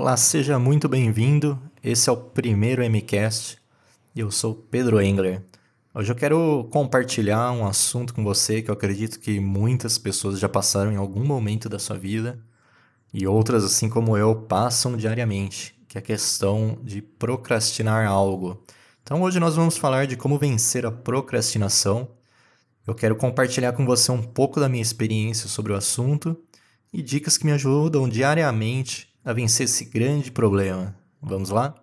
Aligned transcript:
Olá, 0.00 0.16
seja 0.16 0.60
muito 0.60 0.88
bem-vindo. 0.88 1.60
Esse 1.82 2.08
é 2.08 2.12
o 2.12 2.16
primeiro 2.16 2.88
MCast 2.88 3.58
e 4.14 4.20
eu 4.20 4.30
sou 4.30 4.54
Pedro 4.54 5.00
Engler. 5.00 5.42
Hoje 5.92 6.12
eu 6.12 6.14
quero 6.14 6.68
compartilhar 6.70 7.50
um 7.50 7.66
assunto 7.66 8.14
com 8.14 8.22
você 8.22 8.62
que 8.62 8.70
eu 8.70 8.74
acredito 8.74 9.18
que 9.18 9.40
muitas 9.40 9.98
pessoas 9.98 10.38
já 10.38 10.48
passaram 10.48 10.92
em 10.92 10.96
algum 10.96 11.24
momento 11.24 11.68
da 11.68 11.80
sua 11.80 11.98
vida 11.98 12.38
e 13.12 13.26
outras, 13.26 13.64
assim 13.64 13.88
como 13.88 14.16
eu, 14.16 14.36
passam 14.36 14.96
diariamente, 14.96 15.76
que 15.88 15.98
é 15.98 16.00
a 16.00 16.04
questão 16.04 16.78
de 16.84 17.02
procrastinar 17.02 18.06
algo. 18.06 18.62
Então 19.02 19.20
hoje 19.20 19.40
nós 19.40 19.56
vamos 19.56 19.76
falar 19.76 20.06
de 20.06 20.16
como 20.16 20.38
vencer 20.38 20.86
a 20.86 20.92
procrastinação. 20.92 22.08
Eu 22.86 22.94
quero 22.94 23.16
compartilhar 23.16 23.72
com 23.72 23.84
você 23.84 24.12
um 24.12 24.22
pouco 24.22 24.60
da 24.60 24.68
minha 24.68 24.80
experiência 24.80 25.48
sobre 25.48 25.72
o 25.72 25.76
assunto 25.76 26.40
e 26.92 27.02
dicas 27.02 27.36
que 27.36 27.44
me 27.44 27.50
ajudam 27.50 28.08
diariamente 28.08 29.07
a 29.28 29.32
vencer 29.34 29.64
esse 29.64 29.84
grande 29.84 30.32
problema. 30.32 30.96
Vamos 31.20 31.50
lá? 31.50 31.74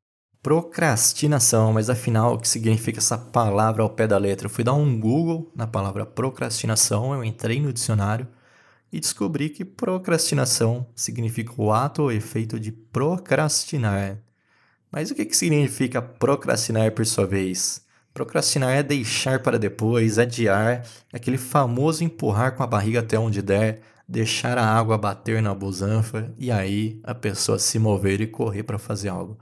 Procrastinação, 0.42 1.74
mas 1.74 1.92
afinal, 1.92 2.34
o 2.34 2.40
que 2.40 2.48
significa 2.48 2.98
essa 2.98 3.20
palavra 3.20 3.84
ao 3.84 3.90
pé 3.90 4.08
da 4.08 4.18
letra? 4.18 4.48
Eu 4.48 4.50
fui 4.50 4.64
dar 4.64 4.74
um 4.74 5.00
Google 5.00 5.52
na 5.56 5.68
palavra 5.68 6.08
procrastinação, 6.08 7.14
eu 7.14 7.24
entrei 7.24 7.62
no 7.62 7.72
dicionário 7.72 8.28
e 8.92 9.00
descobri 9.00 9.50
que 9.50 9.64
procrastinação 9.64 10.88
significa 10.96 11.54
o 11.56 11.72
ato 11.72 12.02
ou 12.02 12.12
efeito 12.12 12.60
de 12.60 12.72
procrastinar. 12.72 14.18
Mas 14.92 15.12
o 15.12 15.16
que, 15.16 15.24
que 15.24 15.38
significa 15.38 16.02
procrastinar 16.02 16.94
por 16.94 17.06
sua 17.06 17.28
vez? 17.28 17.86
Procrastinar 18.12 18.72
é 18.72 18.82
deixar 18.82 19.44
para 19.44 19.60
depois, 19.60 20.18
adiar, 20.18 20.84
é 21.14 21.18
aquele 21.18 21.38
famoso 21.38 22.04
empurrar 22.04 22.56
com 22.56 22.64
a 22.64 22.68
barriga 22.68 23.02
até 23.02 23.20
onde 23.20 23.44
der, 23.44 23.82
deixar 24.08 24.58
a 24.58 24.66
água 24.66 24.98
bater 24.98 25.42
na 25.42 25.54
busanfa 25.54 26.34
e 26.38 26.52
aí 26.52 27.00
a 27.04 27.16
pessoa 27.16 27.58
se 27.60 27.80
mover 27.80 28.22
e 28.22 28.28
correr 28.28 28.64
para 28.64 28.78
fazer 28.78 29.10
algo. 29.10 29.40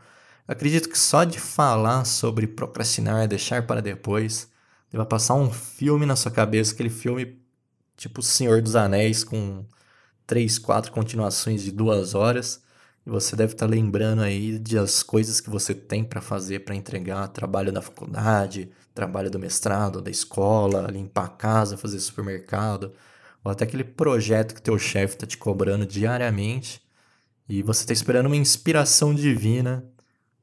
Acredito 0.48 0.90
que 0.90 0.98
só 0.98 1.24
de 1.24 1.40
falar 1.40 2.06
sobre 2.06 2.48
procrastinar, 2.48 3.28
deixar 3.28 3.66
para 3.66 3.82
depois, 3.82 4.50
vai 4.92 5.06
passar 5.06 5.36
um 5.36 5.52
filme 5.52 6.06
na 6.06 6.16
sua 6.16 6.32
cabeça, 6.32 6.74
aquele 6.74 6.90
filme 6.90 7.42
tipo 7.98 8.22
Senhor 8.22 8.62
dos 8.62 8.76
Anéis 8.76 9.24
com 9.24 9.66
três, 10.26 10.58
quatro 10.60 10.92
continuações 10.92 11.64
de 11.64 11.72
duas 11.72 12.14
horas. 12.14 12.62
E 13.06 13.10
você 13.10 13.36
deve 13.36 13.54
estar 13.54 13.66
lembrando 13.66 14.22
aí 14.22 14.58
das 14.60 15.04
coisas 15.04 15.42
que 15.42 15.50
você 15.50 15.74
tem 15.74 16.04
para 16.04 16.22
fazer 16.22 16.60
para 16.60 16.76
entregar, 16.76 17.28
trabalho 17.30 17.72
da 17.72 17.82
faculdade, 17.82 18.70
trabalho 18.94 19.30
do 19.30 19.40
mestrado, 19.40 20.02
da 20.02 20.10
escola, 20.10 20.88
limpar 20.90 21.26
a 21.26 21.30
casa, 21.30 21.78
fazer 21.78 22.00
supermercado, 22.00 22.94
ou 23.44 23.52
até 23.52 23.66
aquele 23.66 23.84
projeto 23.84 24.56
que 24.56 24.62
teu 24.62 24.78
chefe 24.80 25.16
está 25.16 25.28
te 25.28 25.38
cobrando 25.38 25.86
diariamente 25.86 26.82
e 27.48 27.62
você 27.62 27.82
está 27.82 27.94
esperando 27.94 28.28
uma 28.28 28.36
inspiração 28.36 29.14
divina 29.14 29.84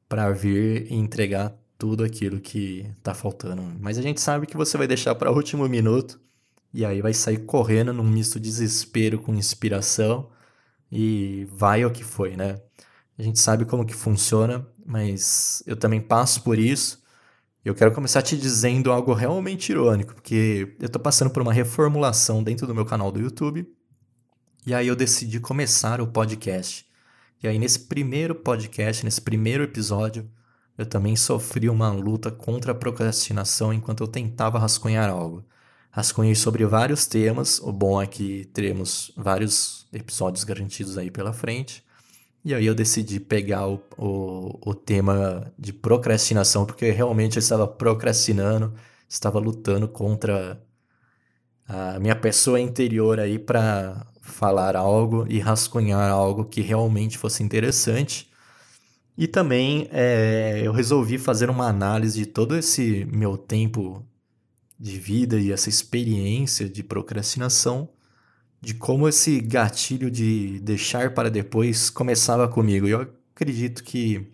para 0.07 0.31
vir 0.31 0.91
e 0.91 0.95
entregar 0.95 1.55
tudo 1.77 2.03
aquilo 2.03 2.39
que 2.39 2.85
está 2.97 3.13
faltando. 3.13 3.63
Mas 3.79 3.97
a 3.97 4.01
gente 4.01 4.21
sabe 4.21 4.45
que 4.45 4.55
você 4.55 4.77
vai 4.77 4.87
deixar 4.87 5.15
para 5.15 5.31
o 5.31 5.35
último 5.35 5.67
minuto 5.67 6.19
e 6.73 6.85
aí 6.85 7.01
vai 7.01 7.13
sair 7.13 7.39
correndo 7.39 7.91
num 7.91 8.03
misto 8.03 8.39
de 8.39 8.49
desespero 8.49 9.19
com 9.19 9.33
inspiração 9.33 10.29
e 10.91 11.47
vai 11.51 11.83
o 11.83 11.91
que 11.91 12.03
foi, 12.03 12.35
né? 12.35 12.61
A 13.17 13.23
gente 13.23 13.39
sabe 13.39 13.65
como 13.65 13.85
que 13.85 13.95
funciona, 13.95 14.65
mas 14.85 15.63
eu 15.65 15.75
também 15.75 15.99
passo 15.99 16.43
por 16.43 16.59
isso 16.59 17.00
eu 17.69 17.75
quero 17.75 17.91
começar 17.91 18.21
te 18.21 18.35
dizendo 18.37 18.91
algo 18.91 19.13
realmente 19.13 19.71
irônico, 19.71 20.15
porque 20.15 20.75
eu 20.79 20.87
estou 20.87 21.01
passando 21.01 21.29
por 21.29 21.41
uma 21.41 21.53
reformulação 21.53 22.43
dentro 22.43 22.65
do 22.65 22.73
meu 22.73 22.85
canal 22.85 23.11
do 23.11 23.19
YouTube, 23.19 23.67
e 24.65 24.73
aí 24.73 24.87
eu 24.87 24.95
decidi 24.95 25.39
começar 25.39 26.01
o 26.01 26.07
podcast. 26.07 26.85
E 27.41 27.47
aí, 27.47 27.57
nesse 27.57 27.79
primeiro 27.79 28.35
podcast, 28.35 29.03
nesse 29.03 29.21
primeiro 29.21 29.63
episódio, 29.63 30.29
eu 30.77 30.85
também 30.85 31.15
sofri 31.15 31.69
uma 31.69 31.91
luta 31.91 32.31
contra 32.31 32.71
a 32.71 32.75
procrastinação 32.75 33.73
enquanto 33.73 34.01
eu 34.01 34.07
tentava 34.07 34.59
rascunhar 34.59 35.09
algo. 35.09 35.43
Rascunhei 35.91 36.35
sobre 36.35 36.65
vários 36.65 37.05
temas, 37.05 37.59
o 37.59 37.71
bom 37.71 38.01
é 38.01 38.07
que 38.07 38.45
teremos 38.53 39.11
vários 39.17 39.87
episódios 39.91 40.43
garantidos 40.43 40.97
aí 40.97 41.11
pela 41.11 41.33
frente. 41.33 41.83
E 42.43 42.55
aí 42.55 42.65
eu 42.65 42.73
decidi 42.73 43.19
pegar 43.19 43.67
o, 43.67 43.81
o, 43.97 44.69
o 44.71 44.73
tema 44.73 45.53
de 45.57 45.71
procrastinação, 45.71 46.65
porque 46.65 46.89
realmente 46.89 47.37
eu 47.37 47.39
estava 47.39 47.67
procrastinando, 47.67 48.73
estava 49.07 49.37
lutando 49.39 49.87
contra 49.87 50.59
a 51.67 51.99
minha 51.99 52.15
pessoa 52.15 52.59
interior 52.59 53.19
aí 53.19 53.37
para 53.37 54.05
falar 54.21 54.75
algo 54.75 55.25
e 55.29 55.39
rascunhar 55.39 56.11
algo 56.11 56.45
que 56.45 56.61
realmente 56.61 57.17
fosse 57.17 57.43
interessante. 57.43 58.29
E 59.17 59.27
também 59.27 59.87
é, 59.91 60.61
eu 60.63 60.71
resolvi 60.71 61.17
fazer 61.17 61.49
uma 61.49 61.67
análise 61.67 62.19
de 62.19 62.25
todo 62.25 62.57
esse 62.57 63.05
meu 63.05 63.37
tempo 63.37 64.03
de 64.79 64.99
vida 64.99 65.39
e 65.39 65.51
essa 65.51 65.69
experiência 65.69 66.67
de 66.67 66.81
procrastinação 66.81 67.87
de 68.61 68.75
como 68.75 69.09
esse 69.09 69.41
gatilho 69.41 70.11
de 70.11 70.59
deixar 70.59 71.13
para 71.13 71.31
depois 71.31 71.89
começava 71.89 72.47
comigo. 72.47 72.87
E 72.87 72.91
eu 72.91 73.11
acredito 73.33 73.83
que 73.83 74.31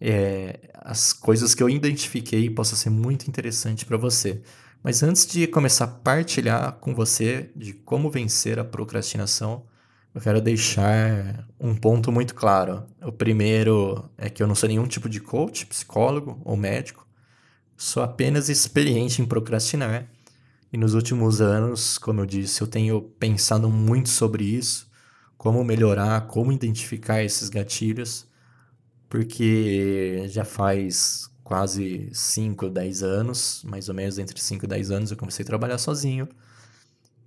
é, 0.00 0.60
as 0.74 1.14
coisas 1.14 1.54
que 1.54 1.62
eu 1.62 1.70
identifiquei 1.70 2.50
possam 2.50 2.76
ser 2.76 2.90
muito 2.90 3.26
interessante 3.26 3.86
para 3.86 3.96
você. 3.96 4.42
Mas 4.82 5.02
antes 5.02 5.26
de 5.26 5.46
começar 5.46 5.86
a 5.86 5.88
partilhar 5.88 6.72
com 6.74 6.94
você 6.94 7.50
de 7.56 7.72
como 7.72 8.10
vencer 8.10 8.58
a 8.58 8.64
procrastinação, 8.64 9.64
eu 10.14 10.20
quero 10.20 10.42
deixar 10.42 11.48
um 11.58 11.74
ponto 11.74 12.12
muito 12.12 12.34
claro. 12.34 12.84
O 13.02 13.10
primeiro 13.10 14.10
é 14.18 14.28
que 14.28 14.42
eu 14.42 14.46
não 14.46 14.54
sou 14.54 14.68
nenhum 14.68 14.86
tipo 14.86 15.08
de 15.08 15.20
coach, 15.20 15.64
psicólogo 15.64 16.38
ou 16.44 16.54
médico. 16.54 17.06
Sou 17.78 18.02
apenas 18.02 18.50
experiente 18.50 19.22
em 19.22 19.26
procrastinar 19.26 20.06
e 20.74 20.76
nos 20.76 20.92
últimos 20.92 21.40
anos, 21.40 21.98
como 21.98 22.20
eu 22.20 22.26
disse, 22.26 22.60
eu 22.60 22.66
tenho 22.66 23.00
pensado 23.00 23.70
muito 23.70 24.08
sobre 24.08 24.42
isso, 24.42 24.90
como 25.38 25.62
melhorar, 25.62 26.26
como 26.26 26.50
identificar 26.50 27.22
esses 27.22 27.48
gatilhos, 27.48 28.26
porque 29.08 30.24
já 30.26 30.44
faz 30.44 31.30
quase 31.44 32.10
5, 32.12 32.68
10 32.68 33.04
anos, 33.04 33.62
mais 33.64 33.88
ou 33.88 33.94
menos 33.94 34.18
entre 34.18 34.40
5 34.40 34.64
e 34.64 34.68
10 34.68 34.90
anos, 34.90 35.10
eu 35.12 35.16
comecei 35.16 35.44
a 35.44 35.46
trabalhar 35.46 35.78
sozinho. 35.78 36.28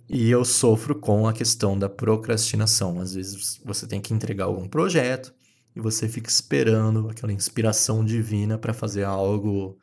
E 0.06 0.28
eu 0.28 0.44
sofro 0.44 0.94
com 0.94 1.26
a 1.26 1.32
questão 1.32 1.78
da 1.78 1.88
procrastinação. 1.88 3.00
Às 3.00 3.14
vezes 3.14 3.62
você 3.64 3.86
tem 3.86 3.98
que 3.98 4.12
entregar 4.12 4.44
algum 4.44 4.68
projeto 4.68 5.32
e 5.74 5.80
você 5.80 6.06
fica 6.06 6.28
esperando 6.28 7.08
aquela 7.08 7.32
inspiração 7.32 8.04
divina 8.04 8.58
para 8.58 8.74
fazer 8.74 9.04
algo 9.04 9.78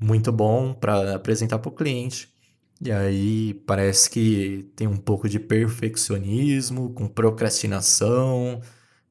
muito 0.00 0.32
bom 0.32 0.74
para 0.74 1.14
apresentar 1.14 1.60
para 1.60 1.68
o 1.68 1.72
cliente. 1.72 2.36
E 2.80 2.92
aí 2.92 3.54
parece 3.66 4.08
que 4.08 4.70
tem 4.76 4.86
um 4.86 4.96
pouco 4.96 5.28
de 5.28 5.40
perfeccionismo, 5.40 6.92
com 6.92 7.08
procrastinação, 7.08 8.60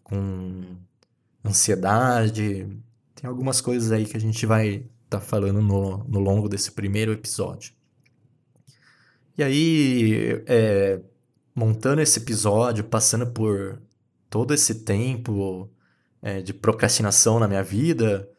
com 0.03 0.78
ansiedade. 1.44 2.67
Tem 3.16 3.27
algumas 3.29 3.59
coisas 3.59 3.91
aí 3.91 4.06
que 4.06 4.16
a 4.16 4.19
gente 4.19 4.45
vai 4.45 4.85
estar 5.06 5.19
tá 5.19 5.19
falando 5.19 5.61
no, 5.61 5.97
no 6.06 6.19
longo 6.19 6.47
desse 6.47 6.72
primeiro 6.72 7.11
episódio. 7.11 7.73
E 9.38 9.44
aí, 9.44 10.44
é, 10.47 11.00
montando 11.53 12.01
esse 12.01 12.19
episódio, 12.19 12.83
passando 12.83 13.27
por 13.27 13.81
todo 14.29 14.53
esse 14.53 14.75
tempo 14.83 15.69
é, 16.22 16.41
de 16.41 16.53
procrastinação 16.53 17.39
na 17.39 17.47
minha 17.47 17.63
vida, 17.63 18.29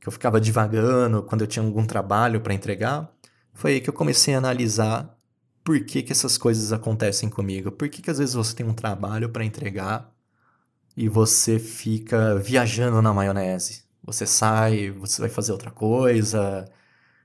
que 0.00 0.08
eu 0.08 0.12
ficava 0.12 0.40
divagando 0.40 1.22
quando 1.22 1.42
eu 1.42 1.46
tinha 1.46 1.64
algum 1.64 1.86
trabalho 1.86 2.40
para 2.40 2.54
entregar, 2.54 3.12
foi 3.58 3.72
aí 3.72 3.80
que 3.80 3.90
eu 3.90 3.94
comecei 3.94 4.34
a 4.34 4.38
analisar 4.38 5.18
por 5.64 5.84
que, 5.84 6.00
que 6.00 6.12
essas 6.12 6.38
coisas 6.38 6.72
acontecem 6.72 7.28
comigo. 7.28 7.72
Por 7.72 7.88
que, 7.88 8.00
que 8.00 8.08
às 8.08 8.18
vezes 8.18 8.34
você 8.36 8.54
tem 8.54 8.64
um 8.64 8.72
trabalho 8.72 9.30
para 9.30 9.44
entregar 9.44 10.14
e 10.96 11.08
você 11.08 11.58
fica 11.58 12.36
viajando 12.36 13.02
na 13.02 13.12
maionese. 13.12 13.82
Você 14.04 14.26
sai, 14.26 14.92
você 14.92 15.20
vai 15.20 15.28
fazer 15.28 15.50
outra 15.50 15.72
coisa, 15.72 16.66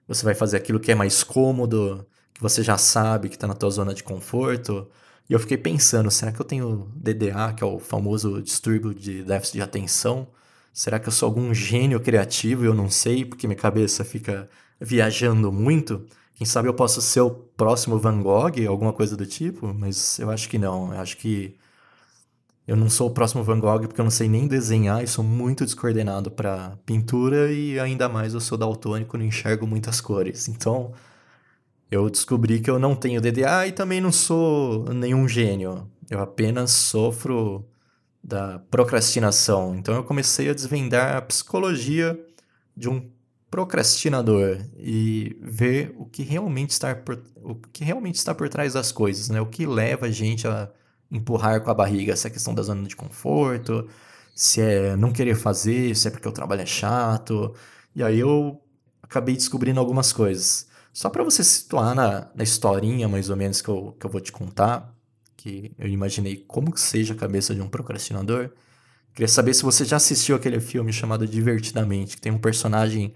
você 0.07 0.25
vai 0.25 0.33
fazer 0.33 0.57
aquilo 0.57 0.79
que 0.79 0.91
é 0.91 0.95
mais 0.95 1.23
cômodo, 1.23 2.03
que 2.33 2.41
você 2.41 2.63
já 2.63 2.79
sabe 2.79 3.29
que 3.29 3.35
está 3.35 3.45
na 3.45 3.53
tua 3.53 3.69
zona 3.69 3.93
de 3.93 4.03
conforto. 4.03 4.89
E 5.29 5.33
eu 5.33 5.39
fiquei 5.39 5.57
pensando, 5.57 6.09
será 6.09 6.31
que 6.31 6.41
eu 6.41 6.45
tenho 6.45 6.91
DDA, 6.95 7.53
que 7.55 7.63
é 7.63 7.67
o 7.67 7.77
famoso 7.77 8.41
distúrbio 8.41 8.91
de 8.91 9.23
déficit 9.23 9.57
de 9.57 9.61
atenção? 9.61 10.27
Será 10.73 10.99
que 10.99 11.07
eu 11.07 11.11
sou 11.11 11.27
algum 11.27 11.53
gênio 11.53 11.99
criativo 11.99 12.63
e 12.63 12.67
eu 12.67 12.73
não 12.73 12.89
sei, 12.89 13.23
porque 13.23 13.47
minha 13.47 13.57
cabeça 13.59 14.03
fica 14.03 14.49
viajando 14.81 15.51
muito? 15.51 16.05
Quem 16.33 16.47
sabe 16.47 16.67
eu 16.67 16.73
possa 16.73 16.99
ser 16.99 17.21
o 17.21 17.29
próximo 17.29 17.99
Van 17.99 18.19
Gogh, 18.21 18.67
alguma 18.67 18.91
coisa 18.91 19.15
do 19.15 19.25
tipo, 19.25 19.71
mas 19.73 20.17
eu 20.19 20.31
acho 20.31 20.49
que 20.49 20.57
não. 20.57 20.91
Eu 20.91 20.99
acho 20.99 21.15
que 21.17 21.55
eu 22.67 22.75
não 22.75 22.89
sou 22.89 23.09
o 23.09 23.13
próximo 23.13 23.43
Van 23.43 23.59
Gogh 23.59 23.81
porque 23.81 24.01
eu 24.01 24.03
não 24.03 24.11
sei 24.11 24.27
nem 24.27 24.47
desenhar 24.47 25.03
e 25.03 25.07
sou 25.07 25.23
muito 25.23 25.63
descoordenado 25.63 26.31
para 26.31 26.77
pintura 26.85 27.51
e 27.51 27.79
ainda 27.79 28.09
mais 28.09 28.33
eu 28.33 28.39
sou 28.39 28.57
daltônico 28.57 29.17
não 29.17 29.25
enxergo 29.25 29.67
muitas 29.67 30.01
cores. 30.01 30.47
Então, 30.47 30.91
eu 31.91 32.09
descobri 32.09 32.59
que 32.59 32.69
eu 32.69 32.79
não 32.79 32.95
tenho 32.95 33.21
DDA 33.21 33.67
e 33.67 33.71
também 33.71 34.01
não 34.01 34.11
sou 34.11 34.85
nenhum 34.93 35.27
gênio. 35.27 35.87
Eu 36.09 36.19
apenas 36.19 36.71
sofro 36.71 37.65
da 38.23 38.59
procrastinação. 38.71 39.75
Então 39.75 39.95
eu 39.95 40.03
comecei 40.03 40.49
a 40.49 40.53
desvendar 40.53 41.17
a 41.17 41.21
psicologia 41.21 42.19
de 42.75 42.89
um 42.89 43.11
procrastinador 43.51 44.59
e 44.79 45.37
ver 45.41 45.93
o 45.97 46.05
que 46.05 46.23
realmente 46.23 46.71
está 46.71 46.95
por, 46.95 47.21
o 47.43 47.55
que 47.55 47.83
realmente 47.83 48.15
está 48.15 48.33
por 48.33 48.49
trás 48.49 48.73
das 48.73 48.91
coisas, 48.91 49.29
né? 49.29 49.41
O 49.41 49.45
que 49.45 49.65
leva 49.65 50.07
a 50.07 50.11
gente 50.11 50.47
a 50.47 50.71
empurrar 51.11 51.61
com 51.61 51.69
a 51.69 51.73
barriga 51.73 52.13
essa 52.13 52.29
questão 52.29 52.55
da 52.55 52.63
zona 52.63 52.87
de 52.87 52.95
conforto, 52.95 53.87
se 54.35 54.61
é 54.61 54.95
não 54.95 55.11
querer 55.11 55.35
fazer, 55.35 55.95
se 55.95 56.07
é 56.07 56.11
porque 56.11 56.27
o 56.27 56.31
trabalho 56.31 56.61
é 56.61 56.65
chato. 56.65 57.53
E 57.95 58.01
aí 58.01 58.19
eu 58.19 58.59
acabei 59.03 59.35
descobrindo 59.35 59.79
algumas 59.79 60.11
coisas. 60.11 60.67
Só 60.91 61.09
para 61.09 61.23
você 61.23 61.43
situar 61.43 61.93
na, 61.93 62.31
na 62.33 62.43
historinha, 62.43 63.07
mais 63.07 63.29
ou 63.29 63.35
menos, 63.35 63.61
que 63.61 63.69
eu, 63.69 63.95
que 63.99 64.05
eu 64.05 64.09
vou 64.09 64.21
te 64.21 64.31
contar, 64.31 64.92
que 65.43 65.73
eu 65.77 65.89
imaginei 65.89 66.37
como 66.47 66.71
que 66.71 66.79
seja 66.79 67.13
a 67.13 67.17
cabeça 67.17 67.53
de 67.53 67.59
um 67.59 67.67
procrastinador. 67.67 68.49
Queria 69.13 69.27
saber 69.27 69.53
se 69.53 69.61
você 69.61 69.83
já 69.83 69.97
assistiu 69.97 70.37
aquele 70.37 70.57
filme 70.61 70.93
chamado 70.93 71.27
Divertidamente, 71.27 72.15
que 72.15 72.21
tem 72.21 72.31
um 72.31 72.37
personagem 72.37 73.13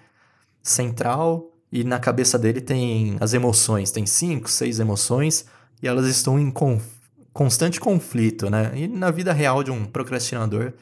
central 0.61 1.53
e 1.71 1.85
na 1.85 1.99
cabeça 1.99 2.37
dele 2.37 2.59
tem 2.59 3.15
as 3.21 3.33
emoções. 3.33 3.91
Tem 3.91 4.05
cinco, 4.05 4.49
seis 4.49 4.77
emoções 4.77 5.45
e 5.81 5.87
elas 5.87 6.05
estão 6.05 6.37
em 6.37 6.51
conf 6.51 6.83
constante 7.31 7.79
conflito, 7.79 8.49
né? 8.49 8.73
E 8.75 8.87
na 8.87 9.09
vida 9.09 9.31
real 9.31 9.63
de 9.63 9.71
um 9.71 9.85
procrastinador, 9.85 10.73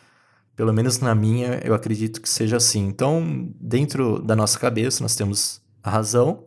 pelo 0.55 0.73
menos 0.73 0.99
na 0.99 1.13
minha, 1.13 1.59
eu 1.63 1.75
acredito 1.75 2.19
que 2.19 2.29
seja 2.29 2.57
assim. 2.57 2.87
Então, 2.87 3.49
dentro 3.59 4.19
da 4.19 4.35
nossa 4.35 4.57
cabeça, 4.57 5.03
nós 5.03 5.15
temos 5.15 5.61
a 5.83 5.91
razão, 5.91 6.45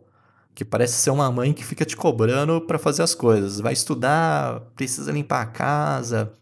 que 0.59 0.65
parece 0.65 0.95
ser 0.95 1.09
uma 1.09 1.31
mãe 1.31 1.53
que 1.53 1.63
fica 1.63 1.85
te 1.85 1.95
cobrando 1.95 2.59
para 2.59 2.77
fazer 2.77 3.01
as 3.01 3.15
coisas. 3.15 3.61
Vai 3.61 3.71
estudar, 3.71 4.59
precisa 4.75 5.09
limpar 5.09 5.41
a 5.41 5.45
casa, 5.45 6.33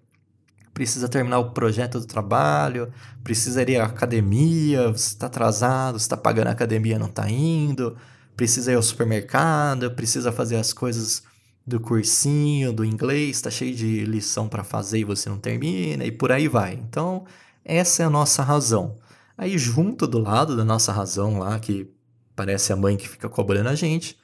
precisa 0.74 1.08
terminar 1.08 1.38
o 1.38 1.52
projeto 1.52 2.00
do 2.00 2.06
trabalho, 2.08 2.92
precisa 3.24 3.62
ir 3.62 3.80
à 3.80 3.86
academia, 3.86 4.88
você 4.92 5.10
está 5.10 5.28
atrasado, 5.28 6.00
você 6.00 6.06
está 6.06 6.18
pagando 6.18 6.48
a 6.48 6.52
academia 6.52 6.98
não 6.98 7.06
está 7.06 7.30
indo, 7.30 7.96
precisa 8.36 8.72
ir 8.72 8.76
ao 8.76 8.82
supermercado, 8.82 9.92
precisa 9.92 10.32
fazer 10.32 10.56
as 10.56 10.74
coisas 10.74 11.22
do 11.64 11.80
cursinho, 11.80 12.74
do 12.74 12.84
inglês, 12.84 13.38
está 13.38 13.52
cheio 13.52 13.76
de 13.76 14.04
lição 14.04 14.50
para 14.50 14.64
fazer 14.64 14.98
e 14.98 15.04
você 15.04 15.30
não 15.30 15.38
termina, 15.38 16.04
e 16.04 16.12
por 16.12 16.32
aí 16.32 16.48
vai. 16.48 16.74
Então, 16.74 17.24
essa 17.64 18.02
é 18.02 18.06
a 18.08 18.10
nossa 18.10 18.42
razão. 18.42 18.96
Aí, 19.38 19.60
junto 19.60 20.08
do 20.08 20.18
lado 20.18 20.58
da 20.58 20.66
nossa 20.66 20.92
razão 20.92 21.38
lá, 21.38 21.60
que 21.60 21.96
parece 22.38 22.72
a 22.72 22.76
mãe 22.76 22.96
que 22.96 23.10
fica 23.10 23.28
cobrando 23.28 23.68
a 23.68 23.76
gente, 23.76 24.18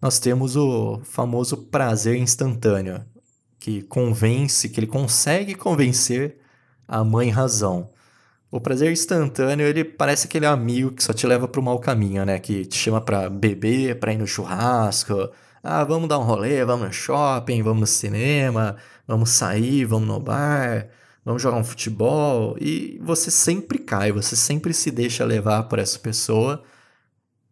nós 0.00 0.20
temos 0.20 0.56
o 0.56 1.00
famoso 1.02 1.56
prazer 1.56 2.16
instantâneo, 2.16 3.04
que 3.58 3.82
convence, 3.82 4.68
que 4.68 4.78
ele 4.78 4.86
consegue 4.86 5.54
convencer 5.54 6.38
a 6.86 7.02
mãe 7.02 7.28
razão. 7.28 7.90
O 8.50 8.60
prazer 8.60 8.92
instantâneo, 8.92 9.66
ele 9.66 9.84
parece 9.84 10.26
aquele 10.26 10.46
amigo 10.46 10.92
que 10.92 11.02
só 11.02 11.12
te 11.12 11.26
leva 11.26 11.48
para 11.48 11.60
o 11.60 11.64
mau 11.64 11.80
caminho, 11.80 12.24
né? 12.24 12.38
Que 12.38 12.64
te 12.64 12.76
chama 12.76 13.00
para 13.00 13.28
beber, 13.28 13.98
para 13.98 14.12
ir 14.12 14.18
no 14.18 14.26
churrasco, 14.26 15.28
ah, 15.62 15.82
vamos 15.82 16.08
dar 16.08 16.20
um 16.20 16.22
rolê, 16.22 16.64
vamos 16.64 16.86
no 16.86 16.92
shopping, 16.92 17.62
vamos 17.62 17.80
no 17.80 17.86
cinema, 17.88 18.76
vamos 19.06 19.30
sair, 19.30 19.84
vamos 19.84 20.06
no 20.06 20.20
bar, 20.20 20.88
vamos 21.24 21.42
jogar 21.42 21.58
um 21.58 21.64
futebol. 21.64 22.56
E 22.60 23.00
você 23.02 23.32
sempre 23.32 23.80
cai, 23.80 24.12
você 24.12 24.36
sempre 24.36 24.72
se 24.72 24.92
deixa 24.92 25.24
levar 25.24 25.64
por 25.64 25.80
essa 25.80 25.98
pessoa, 25.98 26.62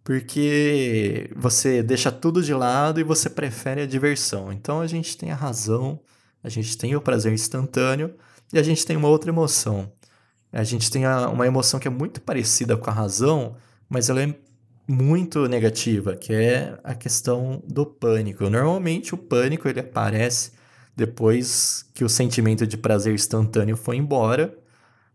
porque 0.04 1.30
você 1.34 1.82
deixa 1.82 2.12
tudo 2.12 2.42
de 2.42 2.52
lado 2.52 3.00
e 3.00 3.02
você 3.02 3.30
prefere 3.30 3.80
a 3.80 3.86
diversão. 3.86 4.52
Então 4.52 4.82
a 4.82 4.86
gente 4.86 5.16
tem 5.16 5.30
a 5.30 5.34
razão, 5.34 5.98
a 6.42 6.50
gente 6.50 6.76
tem 6.76 6.94
o 6.94 7.00
prazer 7.00 7.32
instantâneo 7.32 8.14
e 8.52 8.58
a 8.58 8.62
gente 8.62 8.84
tem 8.84 8.96
uma 8.96 9.08
outra 9.08 9.30
emoção. 9.30 9.90
A 10.52 10.62
gente 10.62 10.90
tem 10.90 11.04
uma 11.06 11.46
emoção 11.46 11.80
que 11.80 11.88
é 11.88 11.90
muito 11.90 12.20
parecida 12.20 12.76
com 12.76 12.88
a 12.88 12.92
razão, 12.92 13.56
mas 13.88 14.10
ela 14.10 14.22
é 14.22 14.34
muito 14.86 15.48
negativa, 15.48 16.14
que 16.14 16.32
é 16.32 16.78
a 16.84 16.94
questão 16.94 17.62
do 17.66 17.86
pânico. 17.86 18.48
Normalmente 18.50 19.14
o 19.14 19.18
pânico 19.18 19.66
ele 19.66 19.80
aparece 19.80 20.52
depois 20.94 21.86
que 21.94 22.04
o 22.04 22.08
sentimento 22.08 22.66
de 22.66 22.76
prazer 22.76 23.14
instantâneo 23.14 23.76
foi 23.76 23.96
embora 23.96 24.56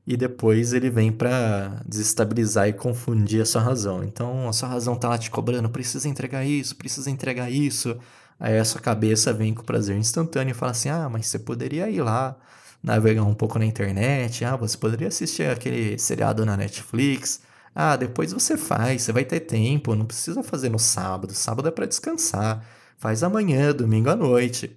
e 0.10 0.18
depois 0.18 0.74
ele 0.74 0.90
vem 0.90 1.12
para 1.12 1.84
desestabilizar 1.86 2.68
e 2.68 2.74
confundir 2.74 3.44
a 3.44 3.46
sua 3.46 3.62
razão. 3.62 4.04
Então 4.04 4.50
a 4.50 4.54
sua 4.54 4.68
razão 4.68 4.96
tá 4.96 5.08
lá 5.08 5.20
te 5.20 5.30
cobrando, 5.30 5.70
precisa 5.70 6.10
entregar 6.10 6.44
isso, 6.44 6.76
precisa 6.76 7.12
entregar 7.12 7.52
isso. 7.52 7.96
Aí 8.40 8.58
a 8.58 8.66
sua 8.66 8.82
cabeça 8.82 9.32
vem 9.32 9.54
com 9.54 9.64
prazer 9.64 9.96
instantâneo 9.96 10.52
e 10.52 10.56
fala 10.56 10.72
assim: 10.72 10.90
"Ah, 10.90 11.08
mas 11.10 11.28
você 11.28 11.38
poderia 11.38 11.88
ir 11.92 12.02
lá 12.02 12.36
navegar 12.82 13.24
um 13.24 13.36
pouco 13.36 13.60
na 13.60 13.66
internet, 13.66 14.44
ah, 14.44 14.56
você 14.56 14.76
poderia 14.78 15.10
assistir 15.10 15.44
aquele 15.44 16.00
seriado 16.00 16.44
na 16.44 16.58
Netflix, 16.58 17.42
ah, 17.76 17.96
depois 17.96 18.34
você 18.34 18.58
faz, 18.58 19.04
você 19.04 19.12
vai 19.12 19.26
ter 19.26 19.42
tempo, 19.42 19.96
não 19.96 20.06
precisa 20.08 20.42
fazer 20.42 20.70
no 20.70 20.80
sábado. 20.80 21.34
Sábado 21.36 21.68
é 21.68 21.72
para 21.72 21.86
descansar. 21.86 22.66
Faz 22.98 23.22
amanhã, 23.24 23.74
domingo 23.74 24.10
à 24.10 24.16
noite. 24.16 24.76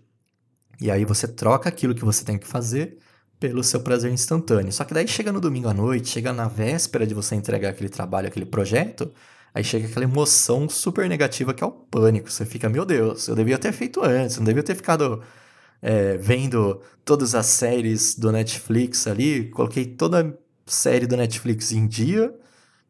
E 0.80 0.90
aí 0.90 1.04
você 1.04 1.26
troca 1.28 1.68
aquilo 1.70 1.94
que 1.94 2.04
você 2.04 2.24
tem 2.24 2.38
que 2.38 2.46
fazer 2.46 2.98
pelo 3.42 3.64
seu 3.64 3.80
prazer 3.80 4.12
instantâneo. 4.12 4.72
Só 4.72 4.84
que 4.84 4.94
daí 4.94 5.08
chega 5.08 5.32
no 5.32 5.40
domingo 5.40 5.68
à 5.68 5.74
noite, 5.74 6.10
chega 6.10 6.32
na 6.32 6.46
véspera 6.46 7.04
de 7.04 7.12
você 7.12 7.34
entregar 7.34 7.70
aquele 7.70 7.88
trabalho, 7.88 8.28
aquele 8.28 8.46
projeto, 8.46 9.10
aí 9.52 9.64
chega 9.64 9.88
aquela 9.88 10.04
emoção 10.04 10.68
super 10.68 11.08
negativa 11.08 11.52
que 11.52 11.64
é 11.64 11.66
o 11.66 11.72
pânico. 11.72 12.30
Você 12.30 12.46
fica, 12.46 12.68
meu 12.68 12.84
Deus, 12.84 13.26
eu 13.26 13.34
devia 13.34 13.58
ter 13.58 13.72
feito 13.72 14.00
antes, 14.00 14.36
não 14.36 14.44
devia 14.44 14.62
ter 14.62 14.76
ficado 14.76 15.20
é, 15.82 16.16
vendo 16.18 16.80
todas 17.04 17.34
as 17.34 17.46
séries 17.46 18.14
do 18.14 18.30
Netflix 18.30 19.08
ali, 19.08 19.50
coloquei 19.50 19.86
toda 19.86 20.20
a 20.20 20.32
série 20.64 21.08
do 21.08 21.16
Netflix 21.16 21.72
em 21.72 21.88
dia 21.88 22.32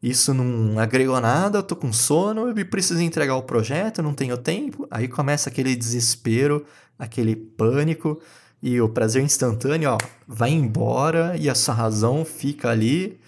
isso 0.03 0.35
não 0.35 0.81
agregou 0.81 1.21
nada, 1.21 1.59
eu 1.59 1.63
tô 1.63 1.77
com 1.77 1.93
sono 1.93 2.59
e 2.59 2.65
preciso 2.65 3.01
entregar 3.01 3.37
o 3.37 3.45
projeto, 3.45 4.03
não 4.03 4.13
tenho 4.13 4.37
tempo. 4.37 4.87
Aí 4.91 5.07
começa 5.07 5.49
aquele 5.49 5.77
desespero, 5.77 6.67
aquele 6.99 7.37
pânico 7.37 8.21
e 8.63 8.81
o 8.81 8.89
prazer 8.89 9.23
instantâneo, 9.25 9.91
ó, 9.91 9.99
vai 10.27 10.51
embora 10.51 11.37
e 11.37 11.51
a 11.51 11.55
sua 11.55 11.75
razão 11.75 12.25
fica 12.25 12.71
ali. 12.71 13.19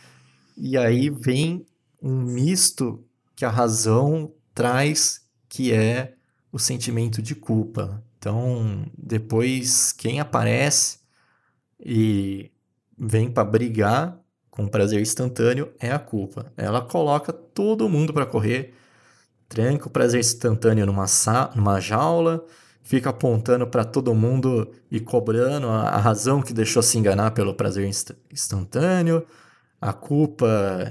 E 0.57 0.79
aí 0.79 1.11
vem 1.11 1.67
um 2.01 2.21
misto 2.21 3.05
que 3.35 3.45
a 3.45 3.51
razão 3.51 4.33
traz, 4.55 5.23
que 5.49 5.73
é 5.73 6.15
o 6.53 6.59
sentimento 6.59 7.21
de 7.21 7.35
culpa. 7.35 8.01
Então, 8.17 8.87
depois 8.97 9.93
quem 9.93 10.21
aparece 10.21 10.99
e 11.81 12.53
vem 12.97 13.29
para 13.29 13.45
brigar 13.45 14.17
com 14.49 14.69
prazer 14.69 15.01
instantâneo 15.01 15.73
é 15.81 15.91
a 15.91 15.99
culpa. 15.99 16.53
Ela 16.57 16.81
coloca 16.81 17.33
todo 17.33 17.89
mundo 17.89 18.15
para 18.15 18.25
correr, 18.25 18.73
tranca 19.49 19.89
o 19.89 19.91
prazer 19.91 20.21
instantâneo 20.21 20.87
numa, 20.87 21.07
numa 21.57 21.81
jaula, 21.81 22.47
fica 22.85 23.11
apontando 23.11 23.67
para 23.67 23.83
todo 23.83 24.15
mundo 24.15 24.71
e 24.91 25.01
cobrando 25.01 25.69
a, 25.69 25.89
a, 25.89 25.99
razão 25.99 26.43
que 26.43 26.53
deixou 26.53 26.83
se 26.83 26.99
enganar 26.99 27.31
pelo 27.31 27.55
prazer 27.55 27.89
inst 27.89 28.13
instantâneo. 28.31 29.27
A 29.81 29.93
culpa 29.93 30.47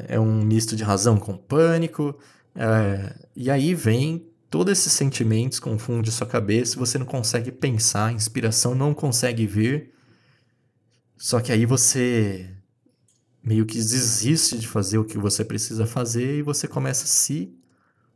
é 0.07 0.19
um 0.19 0.41
misto 0.43 0.75
de 0.75 0.83
razão 0.83 1.17
com 1.17 1.37
pânico. 1.37 2.17
É, 2.55 3.15
e 3.35 3.49
aí 3.49 3.75
vem 3.75 4.27
todos 4.49 4.73
esses 4.73 4.91
sentimentos, 4.91 5.59
confunde 5.59 6.11
sua 6.11 6.27
cabeça, 6.27 6.77
você 6.77 6.97
não 6.97 7.05
consegue 7.05 7.51
pensar, 7.51 8.07
a 8.07 8.11
inspiração 8.11 8.73
não 8.73 8.93
consegue 8.93 9.45
vir. 9.45 9.91
Só 11.15 11.39
que 11.39 11.51
aí 11.51 11.65
você 11.65 12.49
meio 13.43 13.65
que 13.65 13.75
desiste 13.75 14.57
de 14.57 14.67
fazer 14.67 14.97
o 14.97 15.05
que 15.05 15.17
você 15.17 15.45
precisa 15.45 15.85
fazer 15.85 16.39
e 16.39 16.41
você 16.41 16.67
começa 16.67 17.03
a 17.03 17.07
se 17.07 17.53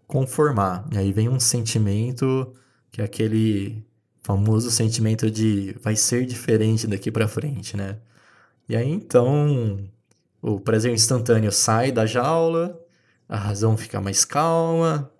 conformar. 0.08 0.88
E 0.92 0.98
aí 0.98 1.12
vem 1.12 1.30
um 1.30 1.40
sentimento 1.40 2.54
que 2.98 3.02
é 3.02 3.06
aquele 3.06 3.86
famoso 4.24 4.72
sentimento 4.72 5.30
de 5.30 5.76
vai 5.84 5.96
ser 5.96 6.26
diferente 6.26 6.88
daqui 6.88 7.12
para 7.12 7.28
frente, 7.28 7.78
né? 7.78 8.00
E 8.68 8.76
aí 8.76 8.90
então 8.90 9.88
o 10.42 10.60
prazer 10.60 10.92
instantâneo 10.92 11.52
sai 11.52 11.92
da 11.92 12.08
jaula, 12.08 12.84
a 13.30 13.38
razão 13.38 13.78
fica 13.78 14.02
mais 14.02 14.26
calma 14.26 15.12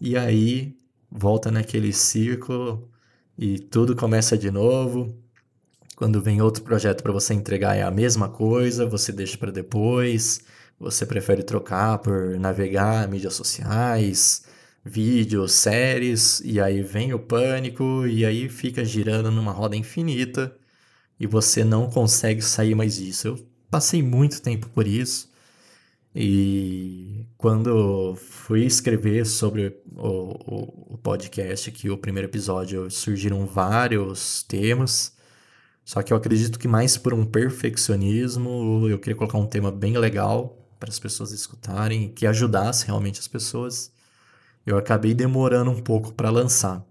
e 0.00 0.16
aí 0.16 0.78
volta 1.10 1.50
naquele 1.50 1.92
círculo 1.92 2.90
e 3.36 3.58
tudo 3.58 3.94
começa 3.94 4.38
de 4.38 4.50
novo. 4.50 5.14
Quando 5.94 6.22
vem 6.22 6.40
outro 6.40 6.62
projeto 6.62 7.02
para 7.02 7.12
você 7.12 7.34
entregar 7.34 7.76
é 7.76 7.82
a 7.82 7.90
mesma 7.90 8.30
coisa, 8.30 8.86
você 8.86 9.12
deixa 9.12 9.36
para 9.36 9.52
depois, 9.52 10.40
você 10.80 11.04
prefere 11.04 11.42
trocar 11.42 11.98
por 11.98 12.40
navegar 12.40 13.06
mídias 13.08 13.34
sociais, 13.34 14.46
vídeos, 14.86 15.52
séries, 15.52 16.40
e 16.44 16.60
aí 16.60 16.82
vem 16.82 17.12
o 17.12 17.18
pânico 17.18 18.06
e 18.06 18.24
aí 18.24 18.48
fica 18.48 18.84
girando 18.84 19.30
numa 19.30 19.52
roda 19.52 19.76
infinita 19.76 20.56
e 21.20 21.26
você 21.26 21.64
não 21.64 21.90
consegue 21.90 22.42
sair 22.42 22.74
mais 22.74 22.96
disso. 22.96 23.28
Eu 23.28 23.48
passei 23.70 24.02
muito 24.02 24.40
tempo 24.42 24.68
por 24.70 24.86
isso. 24.86 25.30
E 26.14 27.26
quando 27.36 28.16
fui 28.16 28.64
escrever 28.64 29.26
sobre 29.26 29.78
o, 29.96 30.08
o, 30.08 30.94
o 30.94 30.98
podcast 30.98 31.68
aqui, 31.70 31.90
o 31.90 31.98
primeiro 31.98 32.28
episódio, 32.28 32.90
surgiram 32.90 33.46
vários 33.46 34.42
temas 34.44 35.14
Só 35.84 36.02
que 36.02 36.12
eu 36.12 36.16
acredito 36.16 36.58
que 36.58 36.68
mais 36.68 36.96
por 36.98 37.14
um 37.14 37.24
perfeccionismo, 37.24 38.88
eu 38.90 38.98
queria 38.98 39.16
colocar 39.16 39.38
um 39.38 39.46
tema 39.46 39.70
bem 39.72 39.96
legal 39.98 40.58
para 40.80 40.90
as 40.90 40.98
pessoas 40.98 41.32
escutarem, 41.32 42.10
que 42.10 42.26
ajudasse 42.26 42.86
realmente 42.86 43.20
as 43.20 43.28
pessoas. 43.28 43.92
Eu 44.66 44.76
acabei 44.76 45.14
demorando 45.14 45.70
um 45.70 45.80
pouco 45.80 46.12
para 46.12 46.28
lançar. 46.28 46.84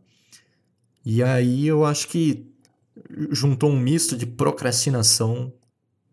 E 1.06 1.22
aí 1.22 1.68
eu 1.68 1.86
acho 1.86 2.08
que 2.08 2.52
juntou 3.32 3.70
um 3.70 3.80
misto 3.80 4.18
de 4.18 4.26
procrastinação 4.26 5.54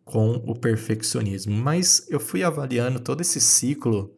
com 0.04 0.32
o 0.46 0.54
perfeccionismo. 0.54 1.54
Mas 1.54 2.06
eu 2.10 2.20
fui 2.20 2.42
avaliando 2.42 3.00
todo 3.00 3.20
esse 3.20 3.40
ciclo 3.40 4.14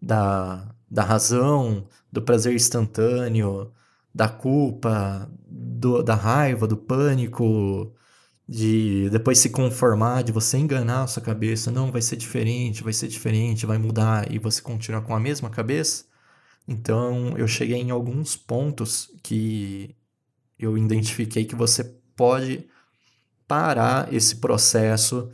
da, 0.00 0.74
da 0.90 1.02
razão, 1.04 1.86
do 2.10 2.20
prazer 2.20 2.54
instantâneo, 2.54 3.72
da 4.14 4.28
culpa, 4.28 5.30
do, 5.46 6.02
da 6.02 6.14
raiva, 6.14 6.66
do 6.66 6.76
pânico, 6.76 7.94
de 8.46 9.08
depois 9.10 9.38
se 9.38 9.50
conformar, 9.50 10.22
de 10.22 10.32
você 10.32 10.58
enganar 10.58 11.04
a 11.04 11.06
sua 11.06 11.22
cabeça, 11.22 11.70
não, 11.70 11.90
vai 11.90 12.02
ser 12.02 12.16
diferente, 12.16 12.82
vai 12.82 12.92
ser 12.92 13.08
diferente, 13.08 13.64
vai 13.64 13.78
mudar, 13.78 14.30
e 14.30 14.38
você 14.38 14.60
continuar 14.60 15.02
com 15.02 15.14
a 15.14 15.20
mesma 15.20 15.48
cabeça. 15.48 16.04
Então, 16.66 17.36
eu 17.36 17.48
cheguei 17.48 17.80
em 17.80 17.90
alguns 17.90 18.36
pontos 18.36 19.10
que 19.22 19.94
eu 20.58 20.78
identifiquei 20.78 21.44
que 21.44 21.56
você 21.56 21.84
pode 22.14 22.68
parar 23.46 24.12
esse 24.12 24.36
processo 24.36 25.30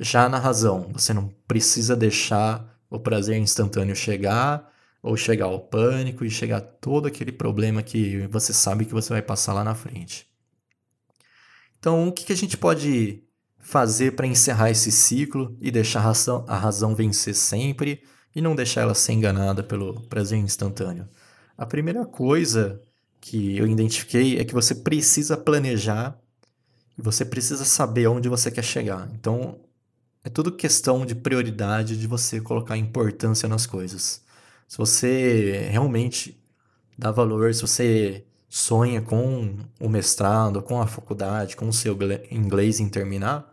já 0.00 0.28
na 0.28 0.38
razão. 0.38 0.90
Você 0.92 1.12
não 1.14 1.28
precisa 1.46 1.94
deixar 1.94 2.78
o 2.90 2.98
prazer 2.98 3.38
instantâneo 3.38 3.94
chegar 3.94 4.70
ou 5.02 5.16
chegar 5.16 5.46
ao 5.46 5.58
pânico 5.58 6.24
e 6.24 6.30
chegar 6.30 6.60
todo 6.60 7.06
aquele 7.06 7.32
problema 7.32 7.82
que 7.82 8.26
você 8.28 8.52
sabe 8.52 8.84
que 8.84 8.92
você 8.92 9.12
vai 9.12 9.22
passar 9.22 9.52
lá 9.52 9.64
na 9.64 9.74
frente. 9.74 10.26
Então, 11.78 12.06
o 12.06 12.12
que, 12.12 12.32
a 12.32 12.36
gente 12.36 12.56
pode 12.56 13.24
fazer 13.58 14.12
para 14.12 14.26
encerrar 14.26 14.70
esse 14.70 14.92
ciclo 14.92 15.56
e 15.60 15.70
deixar 15.70 16.00
a 16.00 16.02
razão, 16.02 16.44
a 16.46 16.56
razão 16.56 16.94
vencer 16.94 17.34
sempre 17.34 18.02
e 18.34 18.40
não 18.40 18.54
deixar 18.54 18.82
ela 18.82 18.94
ser 18.94 19.12
enganada 19.12 19.62
pelo 19.62 20.00
prazer 20.02 20.38
instantâneo? 20.38 21.08
A 21.56 21.66
primeira 21.66 22.04
coisa 22.04 22.80
que 23.20 23.56
eu 23.56 23.66
identifiquei 23.66 24.38
é 24.38 24.44
que 24.44 24.54
você 24.54 24.74
precisa 24.74 25.36
planejar 25.36 26.18
e 26.98 27.02
você 27.02 27.24
precisa 27.24 27.64
saber 27.64 28.06
onde 28.08 28.28
você 28.28 28.50
quer 28.50 28.64
chegar. 28.64 29.08
Então, 29.14 29.60
é 30.24 30.28
tudo 30.28 30.52
questão 30.52 31.04
de 31.04 31.14
prioridade, 31.14 31.98
de 31.98 32.06
você 32.06 32.40
colocar 32.40 32.76
importância 32.76 33.48
nas 33.48 33.66
coisas. 33.66 34.22
Se 34.68 34.78
você 34.78 35.68
realmente 35.70 36.40
dá 36.96 37.10
valor, 37.10 37.52
se 37.54 37.62
você 37.62 38.24
sonha 38.48 39.00
com 39.00 39.56
o 39.80 39.88
mestrado, 39.88 40.62
com 40.62 40.80
a 40.80 40.86
faculdade, 40.86 41.56
com 41.56 41.68
o 41.68 41.72
seu 41.72 41.98
inglês 42.30 42.80
em 42.80 42.88
terminar, 42.88 43.51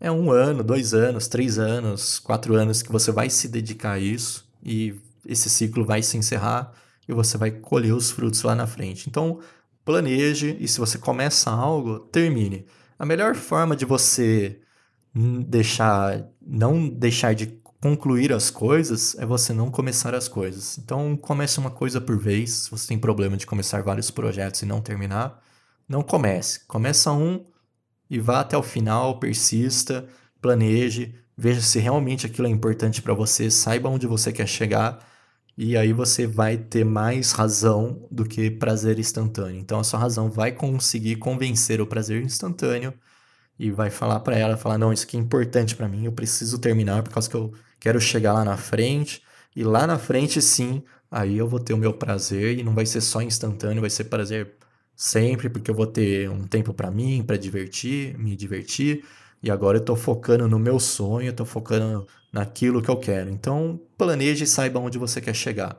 é 0.00 0.10
um 0.10 0.30
ano, 0.30 0.62
dois 0.62 0.94
anos, 0.94 1.28
três 1.28 1.58
anos, 1.58 2.18
quatro 2.18 2.54
anos 2.54 2.82
que 2.82 2.92
você 2.92 3.10
vai 3.10 3.28
se 3.28 3.48
dedicar 3.48 3.92
a 3.92 3.98
isso 3.98 4.48
e 4.62 4.94
esse 5.26 5.50
ciclo 5.50 5.84
vai 5.84 6.02
se 6.02 6.16
encerrar 6.16 6.72
e 7.08 7.12
você 7.12 7.36
vai 7.36 7.50
colher 7.50 7.92
os 7.92 8.10
frutos 8.10 8.42
lá 8.42 8.54
na 8.54 8.66
frente. 8.66 9.08
Então, 9.08 9.40
planeje 9.84 10.56
e 10.60 10.68
se 10.68 10.78
você 10.78 10.98
começa 10.98 11.50
algo, 11.50 11.98
termine. 11.98 12.66
A 12.98 13.06
melhor 13.06 13.34
forma 13.34 13.74
de 13.74 13.84
você 13.84 14.60
deixar, 15.14 16.28
não 16.40 16.88
deixar 16.88 17.34
de 17.34 17.58
concluir 17.80 18.32
as 18.32 18.50
coisas 18.50 19.16
é 19.18 19.26
você 19.26 19.52
não 19.52 19.70
começar 19.70 20.14
as 20.14 20.28
coisas. 20.28 20.78
Então, 20.78 21.16
comece 21.16 21.58
uma 21.58 21.70
coisa 21.70 22.00
por 22.00 22.18
vez. 22.18 22.50
Se 22.50 22.70
você 22.70 22.88
tem 22.88 22.98
problema 22.98 23.36
de 23.36 23.46
começar 23.46 23.82
vários 23.82 24.10
projetos 24.10 24.62
e 24.62 24.66
não 24.66 24.80
terminar, 24.80 25.42
não 25.88 26.02
comece. 26.02 26.66
Começa 26.66 27.12
um 27.12 27.44
e 28.10 28.18
vá 28.18 28.40
até 28.40 28.56
o 28.56 28.62
final, 28.62 29.18
persista, 29.18 30.06
planeje, 30.40 31.14
veja 31.36 31.60
se 31.60 31.78
realmente 31.78 32.26
aquilo 32.26 32.46
é 32.48 32.50
importante 32.50 33.02
para 33.02 33.14
você, 33.14 33.50
saiba 33.50 33.88
onde 33.88 34.06
você 34.06 34.32
quer 34.32 34.46
chegar 34.46 34.98
e 35.56 35.76
aí 35.76 35.92
você 35.92 36.26
vai 36.26 36.56
ter 36.56 36.84
mais 36.84 37.32
razão 37.32 38.06
do 38.10 38.24
que 38.24 38.50
prazer 38.50 38.98
instantâneo. 38.98 39.58
Então 39.60 39.80
a 39.80 39.84
sua 39.84 39.98
razão 39.98 40.30
vai 40.30 40.52
conseguir 40.52 41.16
convencer 41.16 41.80
o 41.80 41.86
prazer 41.86 42.22
instantâneo 42.22 42.94
e 43.58 43.70
vai 43.70 43.90
falar 43.90 44.20
para 44.20 44.36
ela, 44.36 44.56
falar 44.56 44.78
não, 44.78 44.92
isso 44.92 45.04
aqui 45.04 45.16
é 45.16 45.20
importante 45.20 45.74
para 45.74 45.88
mim, 45.88 46.04
eu 46.04 46.12
preciso 46.12 46.58
terminar 46.58 47.02
por 47.02 47.12
causa 47.12 47.28
que 47.28 47.34
eu 47.36 47.52
quero 47.80 48.00
chegar 48.00 48.32
lá 48.32 48.44
na 48.44 48.56
frente, 48.56 49.22
e 49.56 49.64
lá 49.64 49.86
na 49.86 49.98
frente 49.98 50.40
sim, 50.40 50.82
aí 51.10 51.36
eu 51.36 51.48
vou 51.48 51.58
ter 51.58 51.74
o 51.74 51.78
meu 51.78 51.92
prazer 51.92 52.58
e 52.58 52.62
não 52.62 52.74
vai 52.74 52.86
ser 52.86 53.00
só 53.00 53.20
instantâneo, 53.20 53.80
vai 53.80 53.90
ser 53.90 54.04
prazer 54.04 54.54
sempre, 54.98 55.48
porque 55.48 55.70
eu 55.70 55.74
vou 55.76 55.86
ter 55.86 56.28
um 56.28 56.42
tempo 56.44 56.74
para 56.74 56.90
mim, 56.90 57.22
para 57.24 57.36
divertir, 57.36 58.18
me 58.18 58.34
divertir, 58.34 59.04
e 59.40 59.48
agora 59.50 59.78
eu 59.78 59.84
tô 59.84 59.94
focando 59.94 60.48
no 60.48 60.58
meu 60.58 60.80
sonho, 60.80 61.32
tô 61.32 61.44
focando 61.44 62.04
naquilo 62.32 62.82
que 62.82 62.90
eu 62.90 62.96
quero. 62.96 63.30
Então, 63.30 63.80
planeje 63.96 64.42
e 64.42 64.46
saiba 64.46 64.80
onde 64.80 64.98
você 64.98 65.20
quer 65.20 65.34
chegar. 65.34 65.78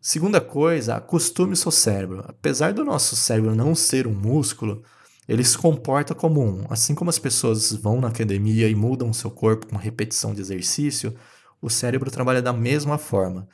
Segunda 0.00 0.40
coisa, 0.40 0.96
acostume 0.96 1.52
o 1.52 1.56
seu 1.56 1.70
cérebro. 1.70 2.24
Apesar 2.26 2.72
do 2.72 2.84
nosso 2.84 3.14
cérebro 3.16 3.54
não 3.54 3.74
ser 3.74 4.06
um 4.06 4.14
músculo, 4.14 4.82
ele 5.28 5.44
se 5.44 5.58
comporta 5.58 6.14
como 6.14 6.42
um. 6.42 6.64
Assim 6.70 6.94
como 6.94 7.10
as 7.10 7.18
pessoas 7.18 7.72
vão 7.72 8.00
na 8.00 8.08
academia 8.08 8.68
e 8.68 8.74
mudam 8.74 9.10
o 9.10 9.14
seu 9.14 9.30
corpo 9.30 9.66
com 9.66 9.76
repetição 9.76 10.34
de 10.34 10.40
exercício, 10.40 11.14
o 11.60 11.68
cérebro 11.68 12.10
trabalha 12.10 12.40
da 12.40 12.52
mesma 12.52 12.96
forma. 12.96 13.46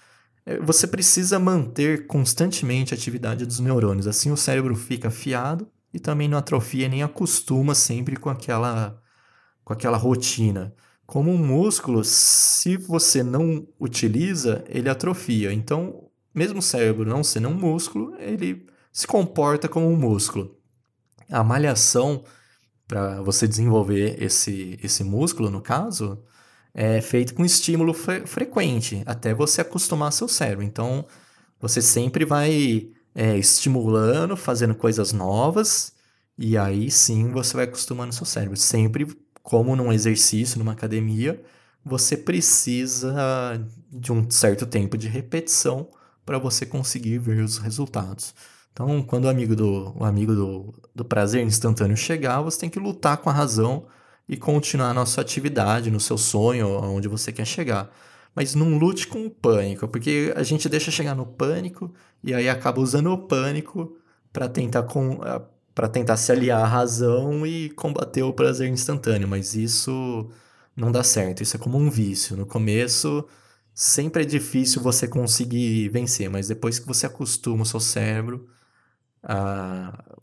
É, 0.44 0.59
você 0.59 0.87
precisa 0.87 1.38
manter 1.38 2.06
constantemente 2.06 2.94
a 2.94 2.97
atividade 2.97 3.44
dos 3.47 3.61
neurônios, 3.61 4.06
assim 4.06 4.30
o 4.30 4.37
cérebro 4.37 4.75
fica 4.75 5.09
afiado 5.09 5.68
e 5.92 5.99
também 5.99 6.28
não 6.28 6.38
atrofia 6.38 6.88
nem 6.88 7.02
acostuma 7.02 7.75
sempre 7.75 8.16
com 8.16 8.30
aquela, 8.30 9.00
com 9.64 9.73
aquela 9.73 9.97
rotina. 9.97 10.75
Como 11.06 11.30
um 11.30 11.38
músculo, 11.38 12.04
se 12.04 12.76
você 12.76 13.23
não 13.23 13.66
utiliza, 13.80 14.64
ele 14.68 14.88
atrofia. 14.88 15.52
Então, 15.52 16.09
mesmo 16.32 16.61
o 16.61 16.62
cérebro 16.62 17.04
não 17.04 17.25
sendo 17.25 17.49
um 17.49 17.54
músculo, 17.54 18.14
ele 18.18 18.66
se 18.92 19.06
comporta 19.06 19.68
como 19.68 19.88
um 19.88 19.97
músculo. 19.97 20.56
A 21.28 21.42
malhação, 21.42 22.23
para 22.87 23.20
você 23.23 23.49
desenvolver 23.49 24.23
esse, 24.23 24.78
esse 24.82 25.02
músculo, 25.02 25.50
no 25.50 25.61
caso, 25.61 26.23
é 26.74 27.00
feito 27.00 27.34
com 27.34 27.44
estímulo 27.44 27.92
fre 27.92 28.26
frequente, 28.26 29.02
até 29.06 29.34
você 29.34 29.60
acostumar 29.60 30.12
seu 30.12 30.28
cérebro. 30.28 30.64
Então, 30.64 31.04
você 31.60 31.82
sempre 31.82 32.24
vai 32.24 32.90
é, 33.14 33.36
estimulando, 33.36 34.36
fazendo 34.36 34.74
coisas 34.74 35.12
novas, 35.12 35.92
e 36.38 36.56
aí 36.56 36.90
sim 36.90 37.30
você 37.30 37.54
vai 37.54 37.64
acostumando 37.64 38.14
seu 38.14 38.26
cérebro. 38.26 38.56
Sempre, 38.56 39.06
como 39.42 39.76
num 39.76 39.92
exercício, 39.92 40.58
numa 40.58 40.72
academia, 40.72 41.42
você 41.84 42.16
precisa 42.16 43.14
de 43.90 44.12
um 44.12 44.30
certo 44.30 44.66
tempo 44.66 44.96
de 44.96 45.08
repetição 45.08 45.88
para 46.24 46.38
você 46.38 46.64
conseguir 46.64 47.18
ver 47.18 47.42
os 47.42 47.58
resultados. 47.58 48.34
Então, 48.72 49.02
quando 49.02 49.24
o 49.24 49.28
amigo 49.28 49.56
do, 49.56 49.92
o 49.98 50.04
amigo 50.04 50.34
do, 50.34 50.74
do 50.94 51.04
prazer 51.04 51.44
instantâneo 51.44 51.96
chegar, 51.96 52.40
você 52.40 52.60
tem 52.60 52.70
que 52.70 52.78
lutar 52.78 53.16
com 53.16 53.28
a 53.28 53.32
razão 53.32 53.86
e 54.30 54.37
continuar 54.37 54.94
na 54.94 55.04
sua 55.04 55.22
atividade, 55.22 55.90
no 55.90 55.99
seu 55.99 56.16
sonho, 56.16 56.68
onde 56.68 57.08
você 57.08 57.32
quer 57.32 57.44
chegar. 57.44 57.90
Mas 58.32 58.54
não 58.54 58.78
lute 58.78 59.08
com 59.08 59.26
o 59.26 59.30
pânico, 59.30 59.88
porque 59.88 60.32
a 60.37 60.44
gente 60.44 60.68
deixa 60.68 60.88
chegar 60.92 61.16
no 61.16 61.26
pânico 61.26 61.92
e 62.22 62.32
aí 62.32 62.49
acaba 62.49 62.80
usando 62.80 63.10
o 63.10 63.18
pânico 63.18 63.96
para 64.32 64.49
tentar 64.49 64.84
com 64.84 65.18
para 65.75 65.88
tentar 65.88 66.16
se 66.16 66.30
aliar 66.30 66.62
à 66.62 66.66
razão 66.66 67.44
e 67.44 67.70
combater 67.70 68.22
o 68.22 68.32
prazer 68.32 68.68
instantâneo, 68.68 69.26
mas 69.26 69.54
isso 69.54 70.30
não 70.76 70.92
dá 70.92 71.02
certo. 71.02 71.42
Isso 71.42 71.56
é 71.56 71.58
como 71.58 71.78
um 71.78 71.90
vício. 71.90 72.37
No 72.37 72.46
começo, 72.46 73.26
sempre 73.75 74.22
é 74.22 74.26
difícil 74.26 74.82
você 74.82 75.08
conseguir 75.08 75.88
vencer, 75.88 76.30
mas 76.30 76.49
depois 76.49 76.78
que 76.78 76.87
você 76.87 77.06
acostuma 77.06 77.62
o 77.62 77.66
seu 77.66 77.80
cérebro, 77.80 78.46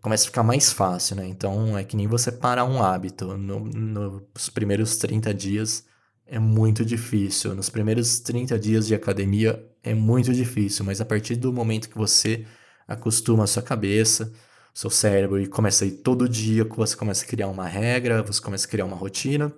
começa 0.01 0.23
a 0.23 0.27
ficar 0.27 0.43
mais 0.43 0.71
fácil, 0.71 1.15
né? 1.15 1.27
Então 1.27 1.77
é 1.77 1.83
que 1.83 1.95
nem 1.95 2.07
você 2.07 2.31
parar 2.31 2.65
um 2.65 2.81
hábito. 2.81 3.37
No, 3.37 3.59
nos 3.59 4.49
primeiros 4.49 4.97
30 4.97 5.33
dias 5.33 5.85
é 6.25 6.39
muito 6.39 6.85
difícil. 6.85 7.55
Nos 7.55 7.69
primeiros 7.69 8.19
30 8.19 8.57
dias 8.59 8.87
de 8.87 8.95
academia 8.95 9.63
é 9.83 9.93
muito 9.93 10.33
difícil, 10.33 10.85
mas 10.85 10.99
a 11.01 11.05
partir 11.05 11.35
do 11.35 11.53
momento 11.53 11.89
que 11.89 11.97
você 11.97 12.45
acostuma 12.87 13.43
a 13.43 13.47
sua 13.47 13.63
cabeça, 13.63 14.31
seu 14.73 14.89
cérebro 14.89 15.39
e 15.39 15.47
começa 15.47 15.85
a 15.85 15.87
ir 15.87 15.91
todo 16.03 16.29
dia, 16.29 16.63
você 16.65 16.95
começa 16.95 17.25
a 17.25 17.27
criar 17.27 17.47
uma 17.47 17.67
regra, 17.67 18.23
você 18.23 18.41
começa 18.41 18.67
a 18.67 18.69
criar 18.69 18.85
uma 18.85 18.95
rotina, 18.95 19.53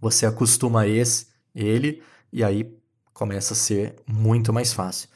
você 0.00 0.26
acostuma 0.26 0.86
esse, 0.86 1.26
ele, 1.54 2.02
e 2.32 2.42
aí 2.42 2.74
começa 3.12 3.52
a 3.52 3.56
ser 3.56 3.96
muito 4.06 4.52
mais 4.52 4.72
fácil. 4.72 5.08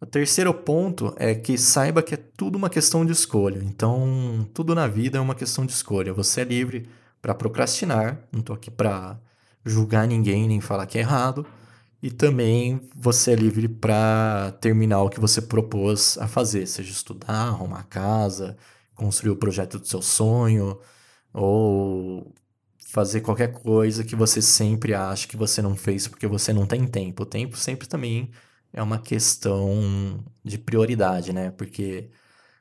O 0.00 0.06
terceiro 0.06 0.54
ponto 0.54 1.14
é 1.18 1.34
que 1.34 1.58
saiba 1.58 2.02
que 2.02 2.14
é 2.14 2.16
tudo 2.16 2.56
uma 2.56 2.70
questão 2.70 3.04
de 3.04 3.12
escolha. 3.12 3.60
Então, 3.62 4.48
tudo 4.54 4.74
na 4.74 4.86
vida 4.88 5.18
é 5.18 5.20
uma 5.20 5.34
questão 5.34 5.66
de 5.66 5.72
escolha. 5.72 6.14
Você 6.14 6.40
é 6.40 6.44
livre 6.44 6.88
para 7.20 7.34
procrastinar, 7.34 8.26
não 8.32 8.40
estou 8.40 8.56
aqui 8.56 8.70
para 8.70 9.20
julgar 9.62 10.08
ninguém 10.08 10.48
nem 10.48 10.58
falar 10.60 10.86
que 10.86 10.96
é 10.96 11.02
errado. 11.02 11.44
E 12.02 12.10
também 12.10 12.80
você 12.96 13.32
é 13.32 13.34
livre 13.34 13.68
para 13.68 14.52
terminar 14.60 15.02
o 15.02 15.10
que 15.10 15.20
você 15.20 15.42
propôs 15.42 16.16
a 16.18 16.26
fazer, 16.26 16.66
seja 16.66 16.92
estudar, 16.92 17.48
arrumar 17.48 17.82
casa, 17.84 18.56
construir 18.94 19.32
o 19.32 19.36
projeto 19.36 19.78
do 19.78 19.86
seu 19.86 20.00
sonho, 20.00 20.80
ou 21.30 22.32
fazer 22.86 23.20
qualquer 23.20 23.52
coisa 23.52 24.02
que 24.02 24.16
você 24.16 24.40
sempre 24.40 24.94
acha 24.94 25.28
que 25.28 25.36
você 25.36 25.60
não 25.60 25.76
fez 25.76 26.08
porque 26.08 26.26
você 26.26 26.54
não 26.54 26.66
tem 26.66 26.86
tempo. 26.86 27.24
O 27.24 27.26
tempo 27.26 27.56
sempre 27.56 27.86
também 27.86 28.30
é 28.72 28.82
uma 28.82 28.98
questão 28.98 30.22
de 30.44 30.58
prioridade, 30.58 31.32
né? 31.32 31.50
Porque 31.52 32.10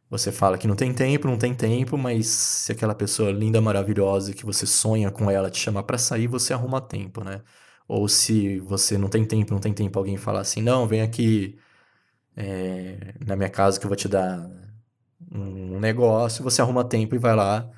você 0.10 0.32
fala 0.32 0.58
que 0.58 0.68
não 0.68 0.76
tem 0.76 0.94
tempo, 0.94 1.28
não 1.28 1.38
tem 1.38 1.54
tempo, 1.56 1.98
mas 1.98 2.28
se 2.28 2.72
aquela 2.72 2.96
pessoa 2.96 3.32
linda, 3.32 3.62
maravilhosa 3.62 4.34
que 4.34 4.46
você 4.46 4.66
sonha 4.66 5.12
com 5.12 5.30
ela 5.30 5.52
te 5.52 5.60
chamar 5.60 5.84
para 5.84 5.98
sair, 5.98 6.28
você 6.28 6.54
arruma 6.54 6.82
tempo, 6.82 7.24
né? 7.24 7.42
Ou 7.88 8.08
se 8.08 8.60
você 8.62 8.98
não 8.98 9.10
tem 9.10 9.26
tempo, 9.26 9.54
não 9.54 9.62
tem 9.62 9.74
tempo, 9.74 10.00
alguém 10.00 10.18
falar 10.18 10.42
assim, 10.42 10.62
não, 10.62 10.88
vem 10.88 11.02
aqui 11.02 11.60
é, 12.36 13.16
na 13.26 13.36
minha 13.36 13.50
casa 13.50 13.80
que 13.80 13.86
eu 13.86 13.90
vou 13.90 13.98
te 13.98 14.08
dar 14.08 14.50
um 15.32 15.80
negócio, 15.80 16.44
você 16.44 16.62
arruma 16.62 16.84
tempo 16.84 17.16
e 17.16 17.18
vai 17.20 17.36
lá 17.36 17.70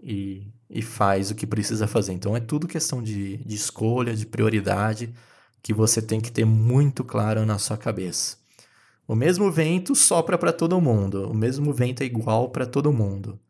e, 0.00 0.52
e 0.70 0.82
faz 0.82 1.30
o 1.30 1.34
que 1.34 1.46
precisa 1.46 1.86
fazer. 1.86 2.12
Então 2.12 2.36
é 2.36 2.40
tudo 2.40 2.68
questão 2.68 3.02
de, 3.02 3.38
de 3.38 3.54
escolha, 3.54 4.14
de 4.14 4.26
prioridade 4.26 5.14
que 5.64 5.72
você 5.72 6.02
tem 6.02 6.20
que 6.20 6.30
ter 6.30 6.44
muito 6.44 7.02
claro 7.02 7.46
na 7.46 7.56
sua 7.58 7.78
cabeça. 7.78 8.36
O 9.08 9.14
mesmo 9.14 9.50
vento 9.50 9.94
sopra 9.94 10.36
para 10.36 10.52
todo 10.52 10.78
mundo, 10.78 11.30
o 11.30 11.34
mesmo 11.34 11.72
vento 11.72 12.02
é 12.02 12.06
igual 12.06 12.50
para 12.50 12.66
todo 12.66 12.92
mundo. 12.92 13.40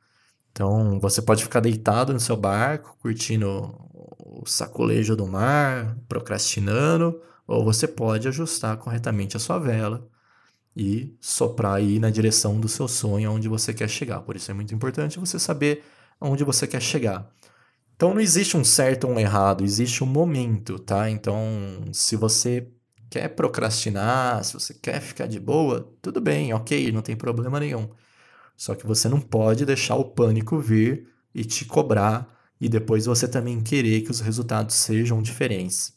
Então 0.53 1.01
você 1.01 1.21
pode 1.21 1.43
ficar 1.43 1.59
deitado 1.59 2.13
no 2.13 2.21
seu 2.21 2.37
barco, 2.37 2.97
curtindo 3.03 3.75
o 3.93 4.45
sacolejo 4.47 5.17
do 5.17 5.27
mar, 5.27 5.99
procrastinando, 6.09 7.21
ou 7.49 7.65
você 7.65 7.89
pode 7.89 8.29
ajustar 8.29 8.77
corretamente 8.77 9.37
a 9.37 9.41
sua 9.41 9.59
vela 9.59 10.09
e 10.77 11.17
soprar 11.21 11.75
aí 11.75 11.99
na 11.99 12.11
direção 12.11 12.61
do 12.61 12.69
seu 12.69 12.87
sonho, 12.87 13.29
aonde 13.29 13.49
você 13.49 13.75
quer 13.75 13.89
chegar. 13.89 14.21
Por 14.21 14.37
isso 14.37 14.53
é 14.53 14.55
muito 14.55 14.73
importante 14.73 15.19
você 15.19 15.37
saber 15.37 15.83
aonde 16.21 16.45
você 16.45 16.65
quer 16.65 16.81
chegar. 16.81 17.29
Então 17.97 18.13
não 18.13 18.21
existe 18.21 18.57
um 18.57 18.65
certo 18.65 19.05
ou 19.05 19.15
um 19.15 19.21
errado, 19.21 19.65
existe 19.65 20.03
um 20.03 20.07
momento, 20.07 20.79
tá? 20.79 21.09
Então, 21.09 21.39
se 21.93 22.17
você 22.17 22.69
quer 23.09 23.29
procrastinar, 23.29 24.43
se 24.45 24.55
você 24.55 24.75
quer 24.75 25.01
ficar 25.01 25.27
de 25.27 25.39
boa, 25.39 25.89
tudo 26.03 26.21
bem, 26.21 26.53
ok, 26.53 26.91
não 26.91 27.03
tem 27.03 27.17
problema 27.17 27.61
nenhum. 27.61 27.89
Só 28.57 28.75
que 28.75 28.87
você 28.87 29.09
não 29.09 29.21
pode 29.21 29.65
deixar 29.65 29.97
o 29.97 30.05
pânico 30.05 30.59
vir 30.59 31.09
e 31.35 31.45
te 31.45 31.65
cobrar 31.65 32.29
e 32.61 32.69
depois 32.69 33.07
você 33.07 33.29
também 33.29 33.61
querer 33.61 34.03
que 34.03 34.11
os 34.11 34.21
resultados 34.21 34.75
sejam 34.75 35.23
diferentes. 35.23 35.93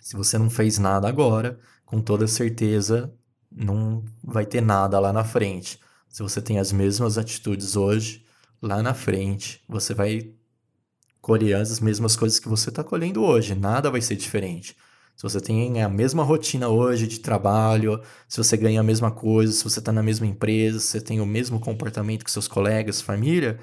Se 0.00 0.16
você 0.16 0.36
não 0.36 0.50
fez 0.50 0.78
nada 0.78 1.08
agora, 1.08 1.58
com 1.86 2.00
toda 2.00 2.26
certeza 2.26 3.12
não 3.50 4.04
vai 4.22 4.44
ter 4.44 4.60
nada 4.60 4.98
lá 4.98 5.12
na 5.12 5.24
frente. 5.24 5.78
Se 6.08 6.22
você 6.22 6.42
tem 6.42 6.58
as 6.58 6.72
mesmas 6.72 7.16
atitudes 7.16 7.76
hoje, 7.76 8.24
lá 8.60 8.82
na 8.82 8.92
frente 8.92 9.62
você 9.68 9.94
vai 9.94 10.34
colher 11.24 11.56
as 11.56 11.80
mesmas 11.80 12.14
coisas 12.16 12.38
que 12.38 12.50
você 12.50 12.68
está 12.68 12.84
colhendo 12.84 13.22
hoje. 13.24 13.54
Nada 13.54 13.90
vai 13.90 14.02
ser 14.02 14.14
diferente. 14.14 14.76
Se 15.16 15.22
você 15.22 15.40
tem 15.40 15.82
a 15.82 15.88
mesma 15.88 16.22
rotina 16.22 16.68
hoje 16.68 17.06
de 17.06 17.18
trabalho, 17.18 17.98
se 18.28 18.36
você 18.36 18.58
ganha 18.58 18.80
a 18.80 18.82
mesma 18.82 19.10
coisa, 19.10 19.50
se 19.50 19.64
você 19.64 19.78
está 19.78 19.90
na 19.90 20.02
mesma 20.02 20.26
empresa, 20.26 20.78
se 20.78 20.88
você 20.88 21.00
tem 21.00 21.22
o 21.22 21.26
mesmo 21.26 21.58
comportamento 21.58 22.24
que 22.26 22.30
seus 22.30 22.46
colegas, 22.46 23.00
família, 23.00 23.58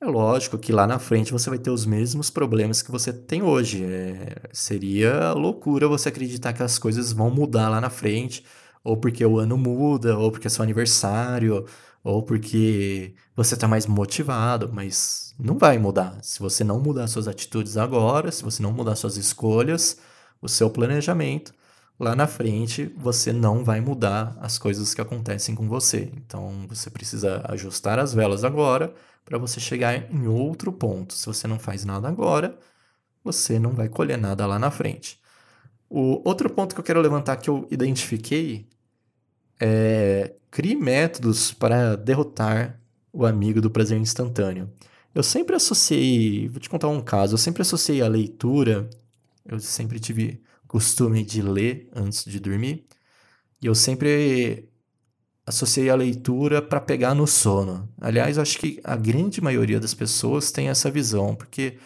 é 0.00 0.06
lógico 0.06 0.56
que 0.56 0.70
lá 0.72 0.86
na 0.86 1.00
frente 1.00 1.32
você 1.32 1.50
vai 1.50 1.58
ter 1.58 1.70
os 1.70 1.84
mesmos 1.84 2.30
problemas 2.30 2.80
que 2.80 2.92
você 2.92 3.12
tem 3.12 3.42
hoje. 3.42 3.84
É, 3.84 4.48
seria 4.52 5.32
loucura 5.32 5.88
você 5.88 6.10
acreditar 6.10 6.52
que 6.52 6.62
as 6.62 6.78
coisas 6.78 7.12
vão 7.12 7.28
mudar 7.28 7.68
lá 7.70 7.80
na 7.80 7.90
frente, 7.90 8.44
ou 8.84 8.96
porque 8.96 9.24
o 9.24 9.38
ano 9.38 9.58
muda, 9.58 10.16
ou 10.16 10.30
porque 10.30 10.46
é 10.46 10.50
seu 10.50 10.62
aniversário, 10.62 11.66
ou 12.04 12.22
porque 12.22 13.14
você 13.34 13.54
está 13.54 13.66
mais 13.66 13.86
motivado, 13.86 14.70
mas 14.72 15.34
não 15.38 15.58
vai 15.58 15.78
mudar. 15.78 16.18
Se 16.22 16.38
você 16.38 16.62
não 16.62 16.78
mudar 16.78 17.08
suas 17.08 17.26
atitudes 17.26 17.78
agora, 17.78 18.30
se 18.30 18.44
você 18.44 18.62
não 18.62 18.72
mudar 18.72 18.94
suas 18.94 19.16
escolhas, 19.16 19.98
o 20.40 20.48
seu 20.48 20.68
planejamento, 20.70 21.54
lá 21.98 22.14
na 22.14 22.26
frente 22.26 22.92
você 22.98 23.32
não 23.32 23.64
vai 23.64 23.80
mudar 23.80 24.36
as 24.40 24.58
coisas 24.58 24.94
que 24.94 25.00
acontecem 25.00 25.54
com 25.54 25.66
você. 25.68 26.12
Então 26.16 26.66
você 26.68 26.90
precisa 26.90 27.42
ajustar 27.48 27.98
as 27.98 28.12
velas 28.12 28.44
agora 28.44 28.94
para 29.24 29.38
você 29.38 29.58
chegar 29.58 30.12
em 30.12 30.26
outro 30.26 30.72
ponto. 30.72 31.14
Se 31.14 31.26
você 31.26 31.48
não 31.48 31.58
faz 31.58 31.84
nada 31.86 32.06
agora, 32.08 32.58
você 33.24 33.58
não 33.58 33.72
vai 33.72 33.88
colher 33.88 34.18
nada 34.18 34.46
lá 34.46 34.58
na 34.58 34.70
frente. 34.70 35.18
O 35.88 36.20
outro 36.28 36.50
ponto 36.50 36.74
que 36.74 36.80
eu 36.80 36.84
quero 36.84 37.00
levantar 37.00 37.36
que 37.36 37.48
eu 37.48 37.66
identifiquei 37.70 38.68
é 39.60 40.34
crie 40.50 40.76
métodos 40.76 41.52
para 41.52 41.96
derrotar 41.96 42.80
o 43.12 43.24
amigo 43.26 43.60
do 43.60 43.70
prazer 43.70 43.98
instantâneo. 43.98 44.70
Eu 45.14 45.22
sempre 45.22 45.54
associei, 45.54 46.48
vou 46.48 46.60
te 46.60 46.68
contar 46.68 46.88
um 46.88 47.00
caso, 47.00 47.34
eu 47.34 47.38
sempre 47.38 47.62
associei 47.62 48.02
a 48.02 48.08
leitura, 48.08 48.88
eu 49.46 49.60
sempre 49.60 50.00
tive 50.00 50.40
costume 50.66 51.24
de 51.24 51.40
ler 51.40 51.88
antes 51.94 52.24
de 52.24 52.40
dormir, 52.40 52.84
e 53.62 53.66
eu 53.66 53.74
sempre 53.74 54.68
associei 55.46 55.88
a 55.88 55.94
leitura 55.94 56.60
para 56.60 56.80
pegar 56.80 57.14
no 57.14 57.26
sono. 57.26 57.88
Aliás, 58.00 58.38
acho 58.38 58.58
que 58.58 58.80
a 58.82 58.96
grande 58.96 59.40
maioria 59.40 59.78
das 59.78 59.94
pessoas 59.94 60.50
tem 60.50 60.68
essa 60.68 60.90
visão, 60.90 61.34
porque 61.34 61.78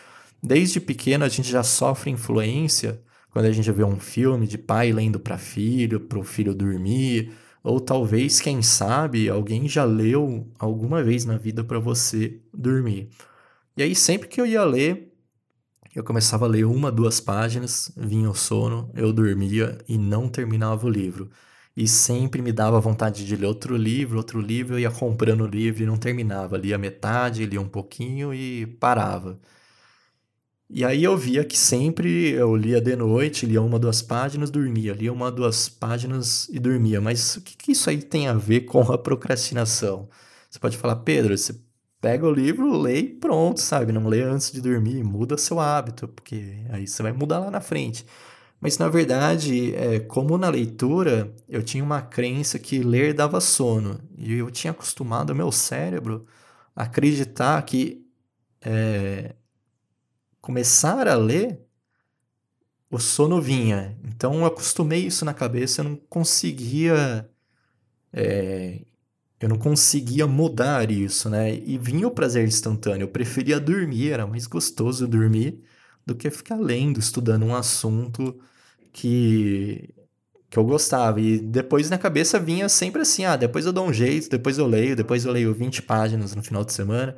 desde 0.42 0.80
pequeno 0.80 1.24
a 1.24 1.28
gente 1.28 1.50
já 1.50 1.62
sofre 1.62 2.10
influência 2.10 3.00
quando 3.30 3.46
a 3.46 3.52
gente 3.52 3.70
vê 3.70 3.84
um 3.84 4.00
filme 4.00 4.46
de 4.46 4.56
pai 4.56 4.92
lendo 4.92 5.20
para 5.20 5.36
filho, 5.36 6.00
para 6.00 6.18
o 6.18 6.24
filho 6.24 6.54
dormir, 6.54 7.32
ou 7.68 7.80
talvez, 7.80 8.40
quem 8.40 8.62
sabe, 8.62 9.28
alguém 9.28 9.68
já 9.68 9.84
leu 9.84 10.50
alguma 10.58 11.02
vez 11.02 11.24
na 11.24 11.36
vida 11.36 11.62
para 11.62 11.78
você 11.78 12.40
dormir. 12.52 13.10
E 13.76 13.82
aí, 13.82 13.94
sempre 13.94 14.28
que 14.28 14.40
eu 14.40 14.46
ia 14.46 14.64
ler, 14.64 15.12
eu 15.94 16.02
começava 16.02 16.46
a 16.46 16.48
ler 16.48 16.64
uma, 16.64 16.90
duas 16.90 17.20
páginas, 17.20 17.92
vinha 17.96 18.30
o 18.30 18.34
sono, 18.34 18.90
eu 18.94 19.12
dormia 19.12 19.78
e 19.88 19.98
não 19.98 20.28
terminava 20.28 20.86
o 20.86 20.90
livro. 20.90 21.30
E 21.76 21.86
sempre 21.86 22.42
me 22.42 22.52
dava 22.52 22.80
vontade 22.80 23.24
de 23.24 23.36
ler 23.36 23.46
outro 23.46 23.76
livro, 23.76 24.16
outro 24.18 24.40
livro, 24.40 24.74
eu 24.74 24.80
ia 24.80 24.90
comprando 24.90 25.42
o 25.42 25.46
livro 25.46 25.82
e 25.82 25.86
não 25.86 25.96
terminava. 25.96 26.56
Lia 26.56 26.78
metade, 26.78 27.46
lia 27.46 27.60
um 27.60 27.68
pouquinho 27.68 28.34
e 28.34 28.66
parava. 28.66 29.38
E 30.70 30.84
aí 30.84 31.02
eu 31.04 31.16
via 31.16 31.44
que 31.44 31.56
sempre 31.56 32.30
eu 32.32 32.54
lia 32.54 32.80
de 32.80 32.94
noite, 32.94 33.46
lia 33.46 33.62
uma, 33.62 33.78
duas 33.78 34.02
páginas, 34.02 34.50
dormia, 34.50 34.92
lia 34.92 35.12
uma, 35.12 35.30
duas 35.30 35.68
páginas 35.68 36.46
e 36.50 36.58
dormia. 36.58 37.00
Mas 37.00 37.36
o 37.36 37.40
que, 37.40 37.56
que 37.56 37.72
isso 37.72 37.88
aí 37.88 38.02
tem 38.02 38.28
a 38.28 38.34
ver 38.34 38.62
com 38.62 38.80
a 38.92 38.98
procrastinação? 38.98 40.08
Você 40.50 40.58
pode 40.58 40.76
falar, 40.76 40.96
Pedro, 40.96 41.36
você 41.36 41.54
pega 42.00 42.26
o 42.26 42.30
livro, 42.30 42.76
lê 42.76 42.98
e 43.00 43.08
pronto, 43.08 43.60
sabe? 43.60 43.92
Não 43.92 44.06
lê 44.06 44.22
antes 44.22 44.52
de 44.52 44.60
dormir, 44.60 45.02
muda 45.02 45.38
seu 45.38 45.58
hábito, 45.58 46.06
porque 46.08 46.64
aí 46.70 46.86
você 46.86 47.02
vai 47.02 47.12
mudar 47.12 47.38
lá 47.38 47.50
na 47.50 47.60
frente. 47.62 48.04
Mas 48.60 48.76
na 48.78 48.88
verdade, 48.88 49.74
é, 49.74 50.00
como 50.00 50.36
na 50.36 50.48
leitura, 50.50 51.34
eu 51.48 51.62
tinha 51.62 51.82
uma 51.84 52.02
crença 52.02 52.58
que 52.58 52.80
ler 52.80 53.14
dava 53.14 53.40
sono. 53.40 54.00
E 54.18 54.34
eu 54.34 54.50
tinha 54.50 54.72
acostumado 54.72 55.30
o 55.30 55.34
meu 55.36 55.50
cérebro 55.52 56.26
a 56.76 56.84
acreditar 56.84 57.62
que 57.62 58.04
é, 58.62 59.34
começar 60.48 61.06
a 61.06 61.14
ler, 61.14 61.60
o 62.90 62.98
sono 62.98 63.38
vinha. 63.38 63.98
Então 64.02 64.36
eu 64.36 64.46
acostumei 64.46 65.04
isso 65.06 65.22
na 65.22 65.34
cabeça, 65.34 65.82
eu 65.82 65.84
não 65.84 65.96
conseguia. 65.96 67.28
É, 68.10 68.80
eu 69.40 69.48
não 69.50 69.58
conseguia 69.58 70.26
mudar 70.26 70.90
isso, 70.90 71.28
né? 71.28 71.54
E 71.54 71.76
vinha 71.76 72.08
o 72.08 72.10
prazer 72.10 72.48
instantâneo. 72.48 73.04
Eu 73.04 73.08
preferia 73.08 73.60
dormir, 73.60 74.10
era 74.10 74.26
mais 74.26 74.46
gostoso 74.46 75.06
dormir 75.06 75.62
do 76.06 76.14
que 76.14 76.30
ficar 76.30 76.56
lendo, 76.56 76.98
estudando 76.98 77.44
um 77.44 77.54
assunto 77.54 78.40
que 78.92 79.94
que 80.50 80.58
eu 80.58 80.64
gostava. 80.64 81.20
E 81.20 81.38
depois 81.40 81.90
na 81.90 81.98
cabeça 81.98 82.40
vinha 82.40 82.68
sempre 82.70 83.02
assim: 83.02 83.24
ah, 83.26 83.36
depois 83.36 83.66
eu 83.66 83.72
dou 83.72 83.86
um 83.86 83.92
jeito, 83.92 84.30
depois 84.30 84.58
eu 84.58 84.66
leio, 84.66 84.96
depois 84.96 85.26
eu 85.26 85.32
leio 85.32 85.54
20 85.54 85.82
páginas 85.82 86.34
no 86.34 86.42
final 86.42 86.64
de 86.64 86.72
semana. 86.72 87.16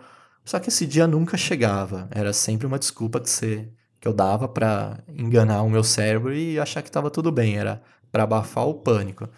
Só 0.51 0.59
que 0.59 0.69
esse 0.69 0.85
dia 0.85 1.07
nunca 1.07 1.37
chegava. 1.37 2.09
Era 2.11 2.33
sempre 2.33 2.67
uma 2.67 2.77
desculpa 2.77 3.21
que, 3.21 3.31
você, 3.31 3.69
que 4.01 4.09
eu 4.09 4.13
dava 4.13 4.49
para 4.49 4.99
enganar 5.17 5.63
o 5.63 5.71
meu 5.71 5.85
cérebro 5.85 6.35
e 6.35 6.59
achar 6.59 6.83
que 6.83 6.89
estava 6.89 7.09
tudo 7.09 7.31
bem. 7.31 7.57
Era 7.57 7.81
para 8.11 8.25
abafar 8.25 8.67
o 8.67 8.75
pânico. 8.75 9.29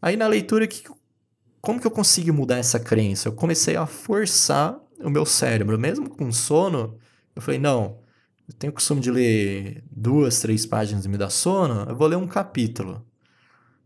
Aí 0.00 0.16
na 0.16 0.28
leitura, 0.28 0.68
que, 0.68 0.84
como 1.60 1.80
que 1.80 1.86
eu 1.88 1.90
consegui 1.90 2.30
mudar 2.30 2.58
essa 2.58 2.78
crença? 2.78 3.26
Eu 3.26 3.32
comecei 3.32 3.74
a 3.74 3.86
forçar 3.86 4.78
o 5.00 5.10
meu 5.10 5.26
cérebro. 5.26 5.76
Mesmo 5.76 6.08
com 6.08 6.30
sono, 6.30 6.96
eu 7.34 7.42
falei, 7.42 7.58
não, 7.58 7.98
eu 8.48 8.54
tenho 8.54 8.70
o 8.70 8.74
costume 8.74 9.00
de 9.00 9.10
ler 9.10 9.82
duas, 9.90 10.38
três 10.38 10.64
páginas 10.64 11.06
e 11.06 11.08
me 11.08 11.18
dar 11.18 11.30
sono, 11.30 11.90
eu 11.90 11.96
vou 11.96 12.06
ler 12.06 12.18
um 12.18 12.28
capítulo. 12.28 13.04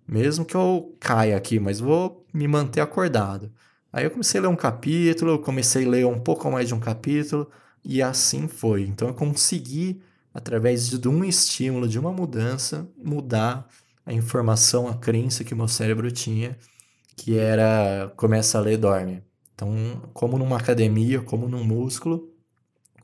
Mesmo 0.07 0.45
que 0.45 0.55
eu 0.55 0.95
caia 1.01 1.39
aqui, 1.39 1.59
mas 1.59 1.81
vou 1.81 2.27
me 2.35 2.47
manter 2.47 2.83
acordado. 2.83 3.51
Aí 3.93 4.05
eu 4.05 4.11
comecei 4.11 4.39
a 4.41 4.43
ler 4.43 4.49
um 4.49 4.57
capítulo, 4.57 5.39
comecei 5.41 5.85
a 5.87 5.89
ler 5.89 6.07
um 6.07 6.21
pouco 6.21 6.51
mais 6.51 6.69
de 6.69 6.75
um 6.75 6.81
capítulo, 6.81 7.51
e 7.85 8.03
assim 8.03 8.47
foi. 8.49 8.83
Então 8.83 9.09
eu 9.09 9.15
consegui, 9.15 10.01
através 10.33 10.89
de 10.89 11.09
um 11.09 11.25
estímulo, 11.25 11.89
de 11.89 11.99
uma 11.99 12.13
mudança, 12.13 12.89
mudar 12.97 13.69
a 14.07 14.13
informação, 14.13 14.89
a 14.89 14.97
crença 14.97 15.45
que 15.45 15.55
meu 15.55 15.69
cérebro 15.69 16.11
tinha, 16.11 16.57
que 17.17 17.37
era 17.39 18.13
começa 18.17 18.59
a 18.59 18.61
ler, 18.61 18.77
dorme. 18.79 19.23
Então, 19.55 20.11
como 20.15 20.39
numa 20.39 20.57
academia, 20.57 21.21
como 21.23 21.49
num 21.49 21.65
músculo, 21.65 22.29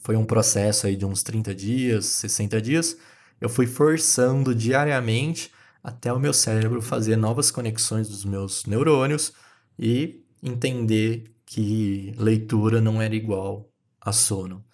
Foi 0.01 0.17
um 0.17 0.25
processo 0.25 0.87
aí 0.87 0.97
de 0.97 1.05
uns 1.05 1.23
30 1.23 1.55
dias, 1.55 2.07
60 2.07 2.61
dias. 2.61 2.97
Eu 3.41 3.49
fui 3.49 3.67
forçando 3.67 4.55
diariamente 4.55 5.51
até 5.83 6.13
o 6.13 6.19
meu 6.21 6.33
cérebro 6.33 6.81
fazer 6.81 7.17
novas 7.17 7.51
conexões 7.51 8.09
dos 8.09 8.25
meus 8.25 8.65
neurônios 8.67 9.33
e 9.79 10.25
entender 10.43 11.25
que 11.47 12.15
leitura 12.19 12.81
não 12.81 13.01
era 13.01 13.15
igual 13.15 13.71
a 14.01 14.13
sono. 14.13 14.65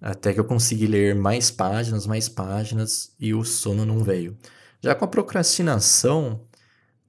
Até 0.00 0.32
que 0.32 0.40
eu 0.40 0.44
consegui 0.44 0.86
ler 0.86 1.14
mais 1.14 1.50
páginas, 1.50 2.06
mais 2.06 2.28
páginas 2.28 3.14
e 3.18 3.34
o 3.34 3.44
sono 3.44 3.84
não 3.86 4.04
veio. 4.04 4.36
Já 4.80 4.94
com 4.94 5.04
a 5.04 5.08
procrastinação, 5.08 6.42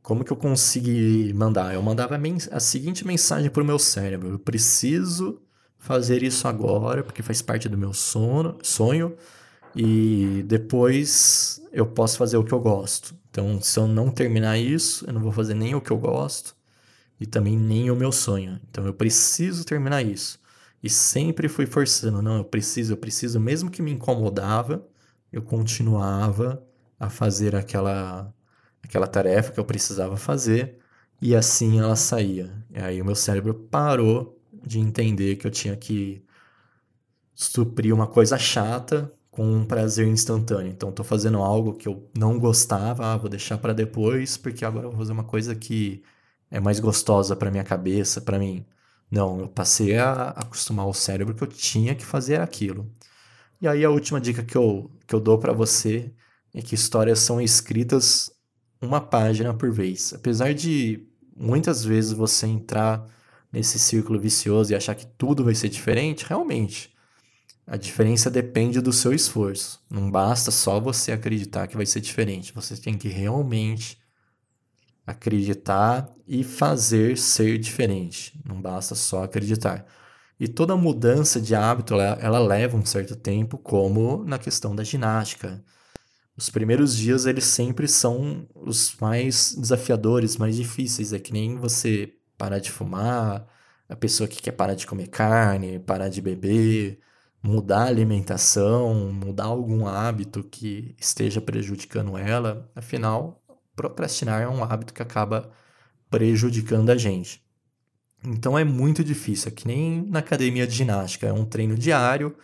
como 0.02 0.24
que 0.24 0.32
eu 0.32 0.38
consegui 0.38 1.34
mandar? 1.34 1.74
Eu 1.74 1.82
mandava 1.82 2.18
a, 2.52 2.60
seguinte 2.60 3.06
mensagem 3.06 3.50
para 3.50 3.62
o 3.64 3.66
meu 3.66 3.78
cérebro: 3.80 4.30
eu 4.30 4.40
preciso 4.40 5.42
fazer 5.78 6.24
isso 6.24 6.48
agora, 6.48 7.04
porque 7.04 7.22
faz 7.22 7.42
parte 7.42 7.68
do 7.70 7.78
meu 7.78 7.94
sono, 7.94 8.58
sonho, 8.64 9.16
e 9.76 10.44
depois 10.48 11.62
eu 11.72 11.86
posso 11.86 12.18
fazer 12.18 12.38
o 12.38 12.44
que 12.44 12.54
eu 12.54 12.60
gosto. 12.60 13.16
Então, 13.30 13.62
se 13.62 13.78
eu 13.78 13.88
não 13.88 14.10
terminar 14.10 14.58
isso, 14.58 15.06
eu 15.06 15.14
não 15.14 15.22
vou 15.22 15.32
fazer 15.32 15.54
nem 15.54 15.76
o 15.76 15.82
que 15.82 15.92
eu 15.92 15.98
gosto 15.98 16.56
e 17.20 17.26
também 17.26 17.58
nem 17.58 17.92
o 17.92 17.96
meu 17.96 18.12
sonho. 18.12 18.60
Então, 18.70 18.86
eu 18.86 18.94
preciso 18.94 19.66
terminar 19.66 20.04
isso. 20.04 20.40
E 20.84 20.90
sempre 20.90 21.48
fui 21.50 21.66
forçando, 21.66 22.22
não, 22.22 22.38
eu 22.38 22.46
preciso, 22.46 22.94
eu 22.94 22.98
preciso, 22.98 23.40
mesmo 23.40 23.72
que 23.72 23.82
me 23.82 23.92
incomodava, 23.92 24.88
eu 25.32 25.42
continuava 25.42 26.64
a 27.00 27.10
fazer 27.10 27.56
aquela 27.56 28.34
aquela 28.84 29.08
tarefa 29.08 29.52
que 29.52 29.60
eu 29.60 29.66
precisava 29.66 30.16
fazer, 30.18 30.78
e 31.22 31.36
assim 31.36 31.80
ela 31.80 31.96
saía. 31.96 32.54
E 32.72 32.80
aí 32.80 33.02
o 33.02 33.06
meu 33.06 33.16
cérebro 33.16 33.54
parou 33.54 34.40
de 34.66 34.80
entender 34.80 35.38
que 35.38 35.48
eu 35.48 35.52
tinha 35.52 35.76
que 35.76 36.24
suprir 37.34 37.94
uma 37.94 38.08
coisa 38.08 38.38
chata 38.38 39.12
com 39.32 39.46
um 39.46 39.66
prazer 39.66 40.08
instantâneo. 40.08 40.72
Então 40.72 40.90
estou 40.90 41.06
fazendo 41.06 41.40
algo 41.40 41.74
que 41.74 41.88
eu 41.88 42.10
não 42.18 42.40
gostava, 42.40 43.14
ah, 43.14 43.18
vou 43.18 43.30
deixar 43.30 43.58
para 43.58 43.74
depois, 43.74 44.38
porque 44.38 44.64
agora 44.66 44.86
eu 44.88 44.92
vou 44.92 45.00
fazer 45.00 45.12
uma 45.14 45.24
coisa 45.26 45.56
que 45.56 46.04
é 46.50 46.60
mais 46.60 46.80
gostosa 46.80 47.36
para 47.36 47.52
minha 47.52 47.64
cabeça, 47.64 48.22
para 48.22 48.40
mim. 48.40 48.66
Não, 49.10 49.40
eu 49.40 49.48
passei 49.48 49.98
a 49.98 50.30
acostumar 50.30 50.88
o 50.88 50.94
cérebro 50.94 51.36
que 51.36 51.44
eu 51.44 51.48
tinha 51.48 51.96
que 51.96 52.06
fazer 52.06 52.40
aquilo. 52.42 52.90
E 53.62 53.68
aí 53.68 53.86
a 53.86 53.90
última 53.90 54.20
dica 54.20 54.44
que 54.44 54.56
eu, 54.56 54.92
que 55.08 55.16
eu 55.16 55.20
dou 55.20 55.38
para 55.38 55.54
você 55.54 56.12
é 56.54 56.62
que 56.62 56.76
histórias 56.76 57.20
são 57.20 57.42
escritas 57.42 58.32
uma 58.82 59.02
página 59.02 59.54
por 59.54 59.72
vez. 59.72 60.14
Apesar 60.14 60.54
de 60.54 61.08
muitas 61.36 61.84
vezes 61.84 62.12
você 62.12 62.48
entrar 62.48 63.06
nesse 63.52 63.80
círculo 63.80 64.20
vicioso 64.20 64.72
e 64.72 64.76
achar 64.76 64.96
que 64.96 65.06
tudo 65.06 65.44
vai 65.44 65.56
ser 65.56 65.70
diferente, 65.70 66.26
realmente. 66.28 66.94
A 67.68 67.78
diferença 67.78 68.30
depende 68.30 68.80
do 68.80 68.94
seu 68.94 69.14
esforço. 69.14 69.82
Não 69.90 70.12
basta 70.12 70.52
só 70.52 70.80
você 70.80 71.12
acreditar 71.12 71.68
que 71.68 71.76
vai 71.76 71.86
ser 71.86 72.00
diferente. 72.00 72.54
Você 72.54 72.78
tem 72.78 72.98
que 72.98 73.08
realmente 73.08 73.98
acreditar 75.06 76.10
e 76.28 76.44
fazer 76.44 77.18
ser 77.18 77.58
diferente. 77.58 78.40
Não 78.46 78.62
basta 78.62 78.96
só 78.96 79.24
acreditar. 79.24 79.86
E 80.40 80.48
toda 80.48 80.76
mudança 80.76 81.40
de 81.40 81.56
hábito 81.56 81.94
ela, 81.94 82.18
ela 82.22 82.40
leva 82.40 82.76
um 82.78 82.86
certo 82.86 83.16
tempo, 83.16 83.58
como 83.58 84.24
na 84.26 84.38
questão 84.38 84.76
da 84.76 84.84
ginástica. 84.84 85.64
Os 86.38 86.50
primeiros 86.50 86.96
dias 86.98 87.26
eles 87.26 87.46
sempre 87.46 87.88
são 87.88 88.48
os 88.54 88.96
mais 89.00 89.56
desafiadores, 89.56 90.38
mais 90.38 90.56
difíceis. 90.56 91.14
É 91.14 91.20
que 91.20 91.32
nem 91.32 91.56
você 91.58 92.14
parar 92.38 92.60
de 92.60 92.72
fumar, 92.72 93.48
a 93.88 93.96
pessoa 93.96 94.28
que 94.28 94.42
quer 94.42 94.52
parar 94.52 94.76
de 94.76 94.88
comer 94.88 95.08
carne, 95.08 95.80
parar 95.80 96.10
de 96.10 96.22
beber, 96.22 97.00
mudar 97.42 97.84
a 97.84 97.88
alimentação, 97.88 99.12
mudar 99.14 99.46
algum 99.46 99.88
hábito 99.88 100.44
que 100.44 100.96
esteja 101.00 101.40
prejudicando 101.40 102.18
ela. 102.18 102.70
Afinal, 102.76 103.42
procrastinar 103.76 104.42
é 104.42 104.48
um 104.48 104.64
hábito 104.64 104.94
que 104.94 105.02
acaba 105.02 105.52
prejudicando 106.10 106.90
a 106.90 106.98
gente. 106.98 107.44
Então 108.24 108.58
é 108.58 108.64
muito 108.64 109.04
difícil, 109.04 109.50
é 109.50 109.52
que 109.52 109.68
nem 109.68 110.02
na 110.08 110.20
academia 110.20 110.66
de 110.66 110.76
ginástica, 110.76 111.28
é 111.28 111.34
um 111.34 111.46
treino 111.46 111.76
diário 111.76 112.36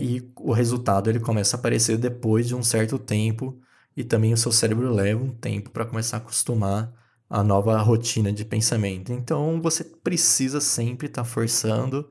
e 0.00 0.32
o 0.36 0.52
resultado 0.52 1.08
ele 1.08 1.20
começa 1.20 1.56
a 1.56 1.58
aparecer 1.58 1.96
depois 1.96 2.48
de 2.48 2.56
um 2.56 2.62
certo 2.62 2.98
tempo 2.98 3.60
e 3.96 4.02
também 4.02 4.32
o 4.32 4.36
seu 4.36 4.50
cérebro 4.50 4.92
leva 4.92 5.22
um 5.22 5.30
tempo 5.30 5.70
para 5.70 5.84
começar 5.84 6.16
a 6.16 6.20
acostumar 6.20 6.92
a 7.28 7.44
nova 7.44 7.80
rotina 7.80 8.32
de 8.32 8.44
pensamento. 8.44 9.12
Então 9.12 9.62
você 9.62 9.84
precisa 9.84 10.60
sempre 10.60 11.06
estar 11.06 11.22
tá 11.22 11.28
forçando 11.28 12.10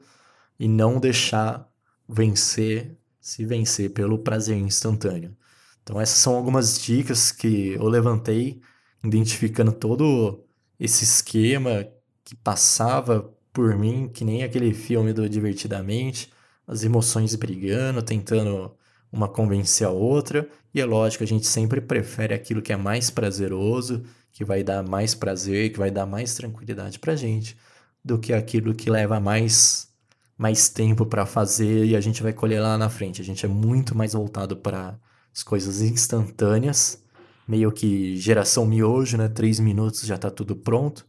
e 0.57 0.67
não 0.67 0.99
deixar 0.99 1.69
vencer, 2.07 2.97
se 3.19 3.45
vencer 3.45 3.91
pelo 3.91 4.19
prazer 4.19 4.57
instantâneo. 4.57 5.35
Então 5.83 5.99
essas 5.99 6.19
são 6.19 6.35
algumas 6.35 6.79
dicas 6.79 7.31
que 7.31 7.73
eu 7.73 7.87
levantei 7.87 8.61
identificando 9.03 9.71
todo 9.71 10.43
esse 10.79 11.03
esquema 11.03 11.87
que 12.23 12.35
passava 12.35 13.33
por 13.51 13.75
mim, 13.77 14.07
que 14.07 14.23
nem 14.23 14.43
aquele 14.43 14.73
filme 14.73 15.13
do 15.13 15.27
Divertidamente, 15.27 16.31
as 16.67 16.83
emoções 16.83 17.35
brigando, 17.35 18.01
tentando 18.01 18.75
uma 19.11 19.27
convencer 19.27 19.87
a 19.87 19.91
outra. 19.91 20.47
E 20.73 20.79
é 20.79 20.85
lógico, 20.85 21.23
a 21.23 21.27
gente 21.27 21.47
sempre 21.47 21.81
prefere 21.81 22.33
aquilo 22.33 22.61
que 22.61 22.71
é 22.71 22.77
mais 22.77 23.09
prazeroso, 23.09 24.03
que 24.31 24.45
vai 24.45 24.63
dar 24.63 24.83
mais 24.83 25.15
prazer, 25.15 25.71
que 25.71 25.79
vai 25.79 25.89
dar 25.91 26.05
mais 26.05 26.35
tranquilidade 26.35 26.99
pra 26.99 27.15
gente, 27.15 27.57
do 28.03 28.19
que 28.19 28.33
aquilo 28.33 28.73
que 28.73 28.89
leva 28.89 29.19
mais 29.19 29.89
mais 30.37 30.69
tempo 30.69 31.05
para 31.05 31.25
fazer 31.25 31.85
e 31.85 31.95
a 31.97 32.01
gente 32.01 32.23
vai 32.23 32.31
colher 32.31 32.61
lá 32.61 32.77
na 32.77 32.89
frente. 32.89 33.21
A 33.21 33.25
gente 33.25 33.45
é 33.45 33.49
muito 33.49 33.95
mais 33.95 34.13
voltado 34.13 34.55
para 34.55 34.97
as 35.33 35.43
coisas 35.43 35.81
instantâneas, 35.81 37.03
meio 37.47 37.71
que 37.71 38.17
geração 38.17 38.65
miojo, 38.65 39.17
né? 39.17 39.27
Três 39.27 39.59
minutos 39.59 40.01
já 40.01 40.17
tá 40.17 40.29
tudo 40.29 40.55
pronto 40.55 41.05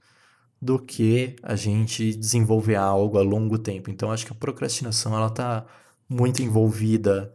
do 0.61 0.79
que 0.79 1.37
a 1.43 1.57
gente 1.57 2.15
desenvolver 2.15 2.77
algo 2.77 3.19
a 3.19 3.23
longo 3.23 3.59
tempo. 3.59 3.91
Então, 3.91 4.13
acho 4.13 4.27
que 4.27 4.33
a 4.33 4.37
procrastinação 4.37 5.17
ela 5.17 5.29
está 5.29 5.67
muito 6.09 6.43
envolvida 6.43 7.35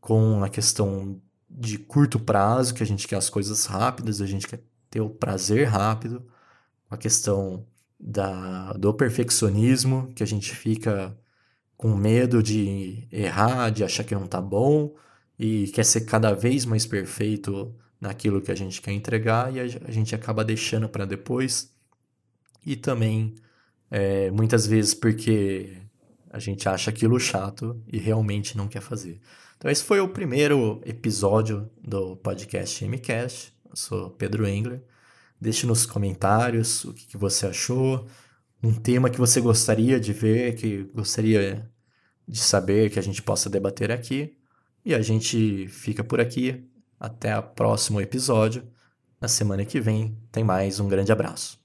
com 0.00 0.42
a 0.44 0.48
questão 0.48 1.20
de 1.48 1.78
curto 1.78 2.18
prazo, 2.18 2.74
que 2.74 2.82
a 2.82 2.86
gente 2.86 3.08
quer 3.08 3.16
as 3.16 3.30
coisas 3.30 3.66
rápidas, 3.66 4.20
a 4.20 4.26
gente 4.26 4.46
quer 4.46 4.62
ter 4.90 5.00
o 5.00 5.10
prazer 5.10 5.68
rápido, 5.68 6.26
a 6.90 6.96
questão 6.96 7.66
da, 7.98 8.72
do 8.74 8.92
perfeccionismo, 8.94 10.12
que 10.14 10.22
a 10.22 10.26
gente 10.26 10.54
fica 10.54 11.16
com 11.76 11.94
medo 11.96 12.42
de 12.42 13.08
errar, 13.10 13.70
de 13.70 13.82
achar 13.84 14.04
que 14.04 14.14
não 14.14 14.26
tá 14.26 14.40
bom 14.40 14.94
e 15.42 15.68
quer 15.68 15.86
ser 15.86 16.02
cada 16.02 16.34
vez 16.34 16.66
mais 16.66 16.84
perfeito 16.84 17.74
naquilo 17.98 18.42
que 18.42 18.52
a 18.52 18.54
gente 18.54 18.82
quer 18.82 18.92
entregar 18.92 19.50
e 19.50 19.58
a 19.58 19.90
gente 19.90 20.14
acaba 20.14 20.44
deixando 20.44 20.86
para 20.86 21.06
depois 21.06 21.72
e 22.64 22.76
também 22.76 23.34
é, 23.90 24.30
muitas 24.30 24.66
vezes 24.66 24.92
porque 24.92 25.78
a 26.28 26.38
gente 26.38 26.68
acha 26.68 26.90
aquilo 26.90 27.18
chato 27.18 27.82
e 27.90 27.98
realmente 27.98 28.54
não 28.54 28.68
quer 28.68 28.82
fazer. 28.82 29.18
Então, 29.56 29.70
esse 29.70 29.82
foi 29.82 29.98
o 30.00 30.08
primeiro 30.08 30.82
episódio 30.84 31.70
do 31.82 32.16
podcast 32.16 32.84
MCast. 32.84 33.54
Eu 33.70 33.76
sou 33.76 34.10
Pedro 34.10 34.46
Engler. 34.46 34.82
Deixe 35.40 35.66
nos 35.66 35.86
comentários 35.86 36.84
o 36.84 36.92
que, 36.92 37.06
que 37.06 37.16
você 37.16 37.46
achou, 37.46 38.06
um 38.62 38.74
tema 38.74 39.08
que 39.08 39.18
você 39.18 39.40
gostaria 39.40 39.98
de 39.98 40.12
ver, 40.12 40.54
que 40.54 40.82
gostaria 40.94 41.66
de 42.28 42.38
saber 42.38 42.90
que 42.90 42.98
a 42.98 43.02
gente 43.02 43.22
possa 43.22 43.48
debater 43.48 43.90
aqui. 43.90 44.38
E 44.84 44.94
a 44.94 45.02
gente 45.02 45.68
fica 45.68 46.02
por 46.02 46.20
aqui. 46.20 46.64
Até 46.98 47.38
o 47.38 47.42
próximo 47.42 48.00
episódio. 48.00 48.66
Na 49.20 49.28
semana 49.28 49.64
que 49.64 49.80
vem 49.80 50.16
tem 50.30 50.44
mais. 50.44 50.80
Um 50.80 50.88
grande 50.88 51.12
abraço. 51.12 51.60